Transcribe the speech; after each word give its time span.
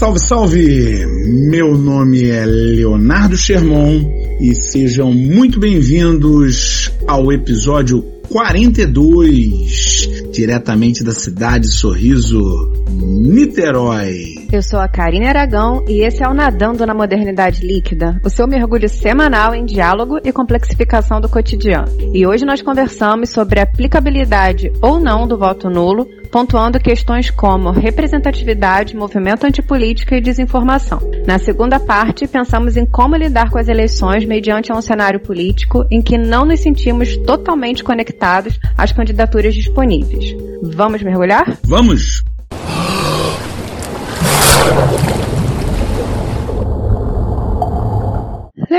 Salve, 0.00 0.18
salve! 0.18 1.06
Meu 1.50 1.76
nome 1.76 2.30
é 2.30 2.46
Leonardo 2.46 3.36
Sherman 3.36 4.10
e 4.40 4.54
sejam 4.54 5.12
muito 5.12 5.60
bem-vindos 5.60 6.90
ao 7.06 7.30
episódio 7.30 8.00
42, 8.30 9.89
diretamente 10.32 11.02
da 11.02 11.12
cidade 11.12 11.68
Sorriso, 11.68 12.72
Niterói. 12.88 14.40
Eu 14.52 14.62
sou 14.62 14.80
a 14.80 14.88
Karine 14.88 15.28
Aragão 15.28 15.84
e 15.86 16.02
esse 16.02 16.24
é 16.24 16.28
o 16.28 16.34
Nadando 16.34 16.84
na 16.84 16.92
Modernidade 16.92 17.64
Líquida, 17.64 18.20
o 18.24 18.30
seu 18.30 18.48
mergulho 18.48 18.88
semanal 18.88 19.54
em 19.54 19.64
diálogo 19.64 20.18
e 20.24 20.32
complexificação 20.32 21.20
do 21.20 21.28
cotidiano. 21.28 21.86
E 22.12 22.26
hoje 22.26 22.44
nós 22.44 22.60
conversamos 22.60 23.30
sobre 23.30 23.60
a 23.60 23.62
aplicabilidade 23.62 24.72
ou 24.82 24.98
não 24.98 25.26
do 25.26 25.38
voto 25.38 25.70
nulo, 25.70 26.08
pontuando 26.32 26.80
questões 26.80 27.30
como 27.30 27.70
representatividade, 27.70 28.96
movimento 28.96 29.46
antipolítica 29.46 30.16
e 30.16 30.20
desinformação. 30.20 31.00
Na 31.26 31.38
segunda 31.38 31.78
parte, 31.78 32.26
pensamos 32.26 32.76
em 32.76 32.86
como 32.86 33.16
lidar 33.16 33.50
com 33.50 33.58
as 33.58 33.68
eleições 33.68 34.24
mediante 34.24 34.72
um 34.72 34.80
cenário 34.80 35.20
político 35.20 35.84
em 35.90 36.00
que 36.00 36.16
não 36.16 36.44
nos 36.44 36.60
sentimos 36.60 37.16
totalmente 37.18 37.84
conectados 37.84 38.58
às 38.76 38.92
candidaturas 38.92 39.54
disponíveis. 39.54 40.29
Vamos 40.74 41.02
mergulhar? 41.02 41.58
Vamos! 41.64 42.22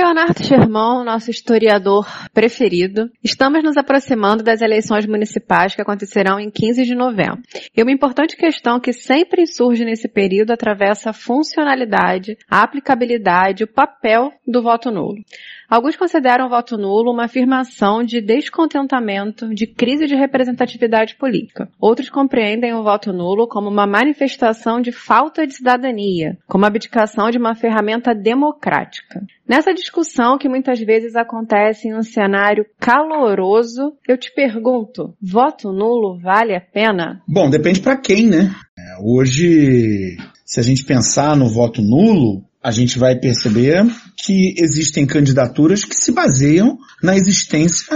Leonardo 0.03 0.43
Sherman, 0.43 1.05
nosso 1.05 1.29
historiador 1.29 2.07
preferido, 2.33 3.11
estamos 3.23 3.63
nos 3.63 3.77
aproximando 3.77 4.43
das 4.43 4.59
eleições 4.59 5.05
municipais 5.05 5.75
que 5.75 5.81
acontecerão 5.81 6.39
em 6.39 6.49
15 6.49 6.83
de 6.85 6.95
novembro. 6.95 7.43
E 7.77 7.83
uma 7.83 7.91
importante 7.91 8.35
questão 8.35 8.79
que 8.79 8.93
sempre 8.93 9.45
surge 9.45 9.85
nesse 9.85 10.07
período 10.07 10.53
atravessa 10.53 11.11
a 11.11 11.13
funcionalidade, 11.13 12.35
a 12.49 12.63
aplicabilidade, 12.63 13.63
o 13.63 13.67
papel 13.67 14.33
do 14.45 14.63
voto 14.63 14.89
nulo. 14.89 15.19
Alguns 15.69 15.95
consideram 15.95 16.47
o 16.47 16.49
voto 16.49 16.77
nulo 16.77 17.13
uma 17.13 17.25
afirmação 17.25 18.03
de 18.03 18.19
descontentamento, 18.19 19.53
de 19.53 19.65
crise 19.65 20.05
de 20.05 20.15
representatividade 20.15 21.15
política. 21.15 21.69
Outros 21.79 22.09
compreendem 22.09 22.73
o 22.73 22.83
voto 22.83 23.13
nulo 23.13 23.47
como 23.47 23.69
uma 23.69 23.87
manifestação 23.87 24.81
de 24.81 24.91
falta 24.91 25.47
de 25.47 25.53
cidadania, 25.53 26.37
como 26.45 26.65
abdicação 26.65 27.29
de 27.29 27.37
uma 27.37 27.55
ferramenta 27.55 28.13
democrática. 28.13 29.21
Nessa 29.51 29.73
discussão 29.73 30.37
que 30.37 30.47
muitas 30.47 30.79
vezes 30.79 31.13
acontece 31.13 31.89
em 31.89 31.93
um 31.93 32.01
cenário 32.01 32.65
caloroso, 32.79 33.97
eu 34.07 34.17
te 34.17 34.33
pergunto, 34.33 35.13
voto 35.21 35.73
nulo 35.73 36.17
vale 36.17 36.55
a 36.55 36.61
pena? 36.61 37.21
Bom, 37.27 37.49
depende 37.49 37.81
para 37.81 37.97
quem, 37.97 38.27
né? 38.27 38.55
É, 38.79 38.95
hoje, 39.03 40.15
se 40.45 40.61
a 40.61 40.63
gente 40.63 40.85
pensar 40.85 41.35
no 41.35 41.49
voto 41.49 41.81
nulo, 41.81 42.45
a 42.63 42.71
gente 42.71 42.97
vai 42.97 43.19
perceber 43.19 43.85
que 44.23 44.55
existem 44.57 45.05
candidaturas 45.05 45.83
que 45.83 45.95
se 45.95 46.13
baseiam 46.13 46.77
na 47.03 47.17
existência 47.17 47.93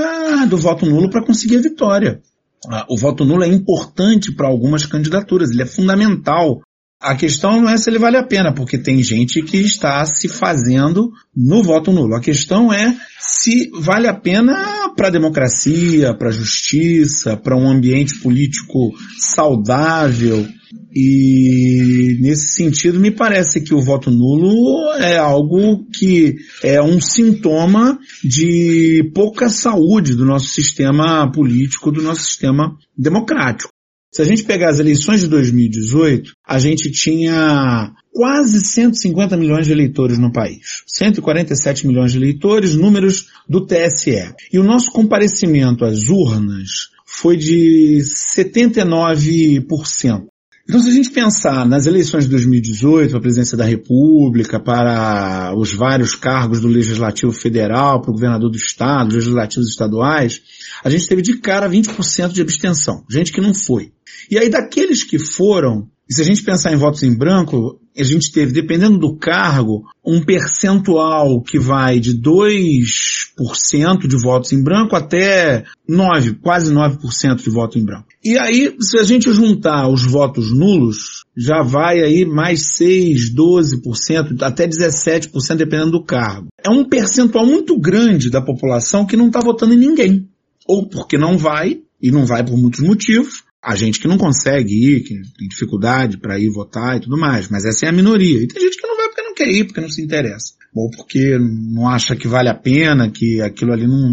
do 0.49 0.57
voto 0.57 0.85
nulo 0.85 1.09
para 1.09 1.25
conseguir 1.25 1.59
a 1.59 1.61
vitória. 1.61 2.19
Ah, 2.67 2.85
o 2.89 2.97
voto 2.97 3.23
nulo 3.23 3.45
é 3.45 3.47
importante 3.47 4.35
para 4.35 4.49
algumas 4.49 4.85
candidaturas, 4.85 5.51
ele 5.51 5.61
é 5.61 5.65
fundamental. 5.65 6.61
A 7.05 7.15
questão 7.15 7.61
não 7.61 7.69
é 7.69 7.77
se 7.77 7.87
ele 7.87 7.99
vale 7.99 8.17
a 8.17 8.23
pena, 8.23 8.51
porque 8.51 8.79
tem 8.79 9.03
gente 9.03 9.39
que 9.43 9.57
está 9.57 10.03
se 10.07 10.27
fazendo 10.27 11.11
no 11.37 11.61
voto 11.61 11.91
nulo. 11.91 12.15
A 12.15 12.19
questão 12.19 12.73
é 12.73 12.97
se 13.19 13.69
vale 13.79 14.07
a 14.07 14.13
pena 14.13 14.91
para 14.95 15.09
a 15.09 15.11
democracia, 15.11 16.15
para 16.15 16.29
a 16.29 16.31
justiça, 16.31 17.37
para 17.37 17.55
um 17.55 17.69
ambiente 17.69 18.17
político 18.17 18.91
saudável. 19.19 20.47
E 20.91 22.17
nesse 22.21 22.55
sentido, 22.55 22.99
me 22.99 23.11
parece 23.11 23.61
que 23.61 23.75
o 23.75 23.83
voto 23.83 24.09
nulo 24.09 24.91
é 24.97 25.15
algo 25.15 25.85
que 25.91 26.33
é 26.63 26.81
um 26.81 26.99
sintoma 26.99 27.99
de 28.23 29.11
pouca 29.13 29.47
saúde 29.47 30.15
do 30.15 30.25
nosso 30.25 30.47
sistema 30.47 31.31
político, 31.31 31.91
do 31.91 32.01
nosso 32.01 32.23
sistema 32.23 32.75
democrático. 32.97 33.74
Se 34.15 34.21
a 34.21 34.25
gente 34.25 34.45
pegar 34.45 34.69
as 34.69 34.79
eleições 34.79 35.19
de 35.19 35.27
2018, 35.27 36.31
a 36.47 36.57
gente 36.57 36.89
tinha 36.89 37.91
quase 38.13 38.61
150 38.61 39.35
milhões 39.35 39.65
de 39.67 39.73
eleitores 39.73 40.17
no 40.17 40.31
país. 40.31 40.83
147 40.87 41.85
milhões 41.85 42.13
de 42.13 42.19
eleitores, 42.19 42.75
números 42.75 43.25
do 43.45 43.65
TSE. 43.65 44.33
E 44.53 44.57
o 44.57 44.63
nosso 44.63 44.89
comparecimento 44.89 45.83
às 45.83 46.07
urnas 46.07 46.91
foi 47.05 47.35
de 47.35 47.99
79%. 48.37 50.27
Então, 50.67 50.81
se 50.81 50.89
a 50.89 50.91
gente 50.91 51.11
pensar 51.11 51.63
nas 51.67 51.85
eleições 51.85 52.23
de 52.23 52.31
2018, 52.31 53.11
para 53.11 53.19
a 53.19 53.21
presidência 53.21 53.55
da 53.55 53.65
República, 53.65 54.59
para 54.59 55.53
os 55.55 55.71
vários 55.71 56.15
cargos 56.15 56.59
do 56.59 56.67
Legislativo 56.67 57.31
Federal, 57.31 58.01
para 58.01 58.09
o 58.09 58.13
governador 58.13 58.49
do 58.49 58.57
Estado, 58.57 59.13
legislativos 59.13 59.69
estaduais, 59.69 60.41
a 60.83 60.89
gente 60.89 61.07
teve 61.07 61.21
de 61.21 61.37
cara 61.37 61.69
20% 61.69 62.31
de 62.31 62.41
abstenção. 62.41 63.03
Gente 63.07 63.31
que 63.31 63.39
não 63.39 63.53
foi. 63.53 63.91
E 64.29 64.39
aí, 64.39 64.49
daqueles 64.49 65.03
que 65.03 65.19
foram, 65.19 65.87
e 66.09 66.13
se 66.15 66.21
a 66.21 66.25
gente 66.25 66.41
pensar 66.41 66.73
em 66.73 66.77
votos 66.77 67.03
em 67.03 67.15
branco, 67.15 67.79
a 67.97 68.03
gente 68.03 68.31
teve, 68.31 68.51
dependendo 68.51 68.97
do 68.97 69.15
cargo, 69.15 69.83
um 70.05 70.23
percentual 70.23 71.41
que 71.43 71.59
vai 71.59 71.99
de 71.99 72.19
2% 72.19 74.07
de 74.07 74.17
votos 74.21 74.51
em 74.51 74.63
branco 74.63 74.95
até 74.95 75.63
9, 75.87 76.35
quase 76.41 76.73
9% 76.73 77.43
de 77.43 77.49
voto 77.49 77.77
em 77.77 77.85
branco. 77.85 78.07
E 78.25 78.39
aí, 78.39 78.75
se 78.81 78.97
a 78.97 79.03
gente 79.03 79.31
juntar 79.31 79.87
os 79.87 80.03
votos 80.03 80.51
nulos, 80.51 81.23
já 81.37 81.61
vai 81.61 82.01
aí 82.01 82.25
mais 82.25 82.73
6, 82.75 83.35
12%, 83.35 84.41
até 84.41 84.67
17%, 84.67 85.29
dependendo 85.55 85.91
do 85.91 86.03
cargo. 86.03 86.47
É 86.65 86.71
um 86.71 86.89
percentual 86.89 87.45
muito 87.45 87.79
grande 87.79 88.31
da 88.31 88.41
população 88.41 89.05
que 89.05 89.15
não 89.15 89.27
está 89.27 89.41
votando 89.41 89.75
em 89.75 89.77
ninguém. 89.77 90.27
Ou 90.67 90.89
porque 90.89 91.19
não 91.19 91.37
vai, 91.37 91.81
e 92.01 92.09
não 92.09 92.25
vai 92.25 92.43
por 92.43 92.57
muitos 92.57 92.79
motivos, 92.79 93.43
a 93.63 93.75
gente 93.75 93.99
que 93.99 94.07
não 94.07 94.17
consegue 94.17 94.73
ir, 94.73 95.03
que 95.03 95.13
tem 95.37 95.47
dificuldade 95.47 96.17
para 96.17 96.39
ir 96.39 96.49
votar 96.49 96.97
e 96.97 97.01
tudo 97.01 97.19
mais, 97.19 97.47
mas 97.49 97.63
essa 97.63 97.85
é 97.85 97.89
a 97.89 97.91
minoria. 97.91 98.41
E 98.41 98.47
tem 98.47 98.59
gente 98.59 98.77
que 98.77 98.87
não 98.87 98.94
quer 99.35 99.49
ir, 99.49 99.65
porque 99.65 99.81
não 99.81 99.89
se 99.89 100.01
interessa. 100.01 100.53
Ou 100.73 100.89
porque 100.89 101.37
não 101.37 101.87
acha 101.87 102.15
que 102.15 102.27
vale 102.27 102.49
a 102.49 102.53
pena, 102.53 103.09
que 103.09 103.39
aquilo 103.41 103.71
ali 103.71 103.87
não, 103.87 104.09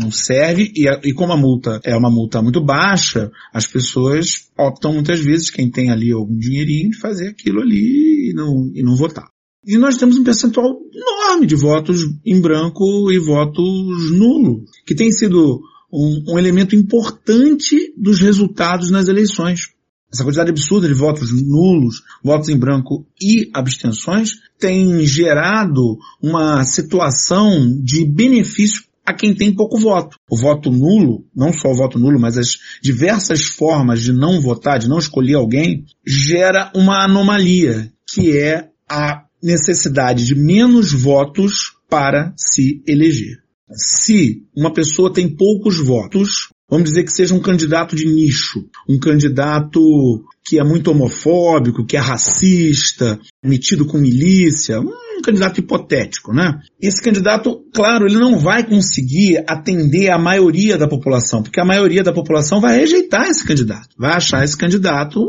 não 0.00 0.10
serve, 0.10 0.72
e, 0.74 0.88
e 1.04 1.12
como 1.12 1.32
a 1.32 1.36
multa 1.36 1.80
é 1.84 1.96
uma 1.96 2.10
multa 2.10 2.42
muito 2.42 2.60
baixa, 2.60 3.30
as 3.52 3.66
pessoas 3.66 4.48
optam 4.58 4.92
muitas 4.92 5.20
vezes, 5.20 5.50
quem 5.50 5.70
tem 5.70 5.90
ali 5.90 6.10
algum 6.10 6.36
dinheirinho, 6.36 6.90
de 6.90 6.98
fazer 6.98 7.28
aquilo 7.28 7.60
ali 7.60 8.30
e 8.30 8.34
não, 8.34 8.70
e 8.74 8.82
não 8.82 8.96
votar. 8.96 9.28
E 9.64 9.78
nós 9.78 9.96
temos 9.96 10.16
um 10.16 10.24
percentual 10.24 10.76
enorme 10.92 11.46
de 11.46 11.54
votos 11.54 12.00
em 12.26 12.40
branco 12.40 13.12
e 13.12 13.18
votos 13.18 14.10
nulos, 14.10 14.68
que 14.84 14.94
tem 14.94 15.12
sido 15.12 15.60
um, 15.92 16.32
um 16.32 16.38
elemento 16.38 16.74
importante 16.74 17.92
dos 17.96 18.18
resultados 18.18 18.90
nas 18.90 19.06
eleições. 19.06 19.68
Essa 20.12 20.24
quantidade 20.24 20.50
absurda 20.50 20.86
de 20.86 20.94
votos 20.94 21.30
nulos, 21.32 22.02
votos 22.22 22.48
em 22.50 22.56
branco 22.56 23.06
e 23.20 23.50
abstenções 23.54 24.40
tem 24.58 25.04
gerado 25.06 25.96
uma 26.22 26.64
situação 26.64 27.80
de 27.82 28.04
benefício 28.04 28.82
a 29.04 29.14
quem 29.14 29.34
tem 29.34 29.54
pouco 29.54 29.78
voto. 29.78 30.16
O 30.30 30.36
voto 30.36 30.70
nulo, 30.70 31.24
não 31.34 31.52
só 31.52 31.70
o 31.70 31.76
voto 31.76 31.98
nulo, 31.98 32.20
mas 32.20 32.36
as 32.36 32.58
diversas 32.82 33.42
formas 33.42 34.02
de 34.02 34.12
não 34.12 34.40
votar, 34.40 34.78
de 34.78 34.88
não 34.88 34.98
escolher 34.98 35.34
alguém, 35.34 35.84
gera 36.06 36.70
uma 36.74 37.04
anomalia, 37.04 37.90
que 38.12 38.36
é 38.36 38.68
a 38.88 39.24
necessidade 39.42 40.26
de 40.26 40.34
menos 40.34 40.92
votos 40.92 41.72
para 41.88 42.32
se 42.36 42.82
eleger 42.86 43.42
se 43.74 44.44
uma 44.54 44.72
pessoa 44.72 45.12
tem 45.12 45.28
poucos 45.28 45.78
votos, 45.78 46.50
vamos 46.72 46.88
dizer 46.88 47.04
que 47.04 47.12
seja 47.12 47.34
um 47.34 47.40
candidato 47.40 47.94
de 47.94 48.06
nicho, 48.06 48.64
um 48.88 48.98
candidato 48.98 50.24
que 50.42 50.58
é 50.58 50.64
muito 50.64 50.90
homofóbico, 50.90 51.84
que 51.84 51.98
é 51.98 52.00
racista, 52.00 53.20
metido 53.44 53.84
com 53.84 53.98
milícia, 53.98 54.80
um 54.80 55.20
candidato 55.22 55.60
hipotético, 55.60 56.32
né? 56.32 56.60
Esse 56.80 57.02
candidato, 57.02 57.62
claro, 57.74 58.06
ele 58.06 58.16
não 58.16 58.38
vai 58.38 58.66
conseguir 58.66 59.44
atender 59.46 60.08
a 60.08 60.18
maioria 60.18 60.78
da 60.78 60.88
população, 60.88 61.42
porque 61.42 61.60
a 61.60 61.64
maioria 61.64 62.02
da 62.02 62.12
população 62.12 62.58
vai 62.58 62.78
rejeitar 62.78 63.28
esse 63.28 63.44
candidato, 63.44 63.90
vai 63.98 64.12
achar 64.12 64.42
esse 64.42 64.56
candidato 64.56 65.20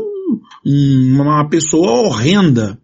uma 0.64 1.46
pessoa 1.50 2.08
horrenda. 2.08 2.78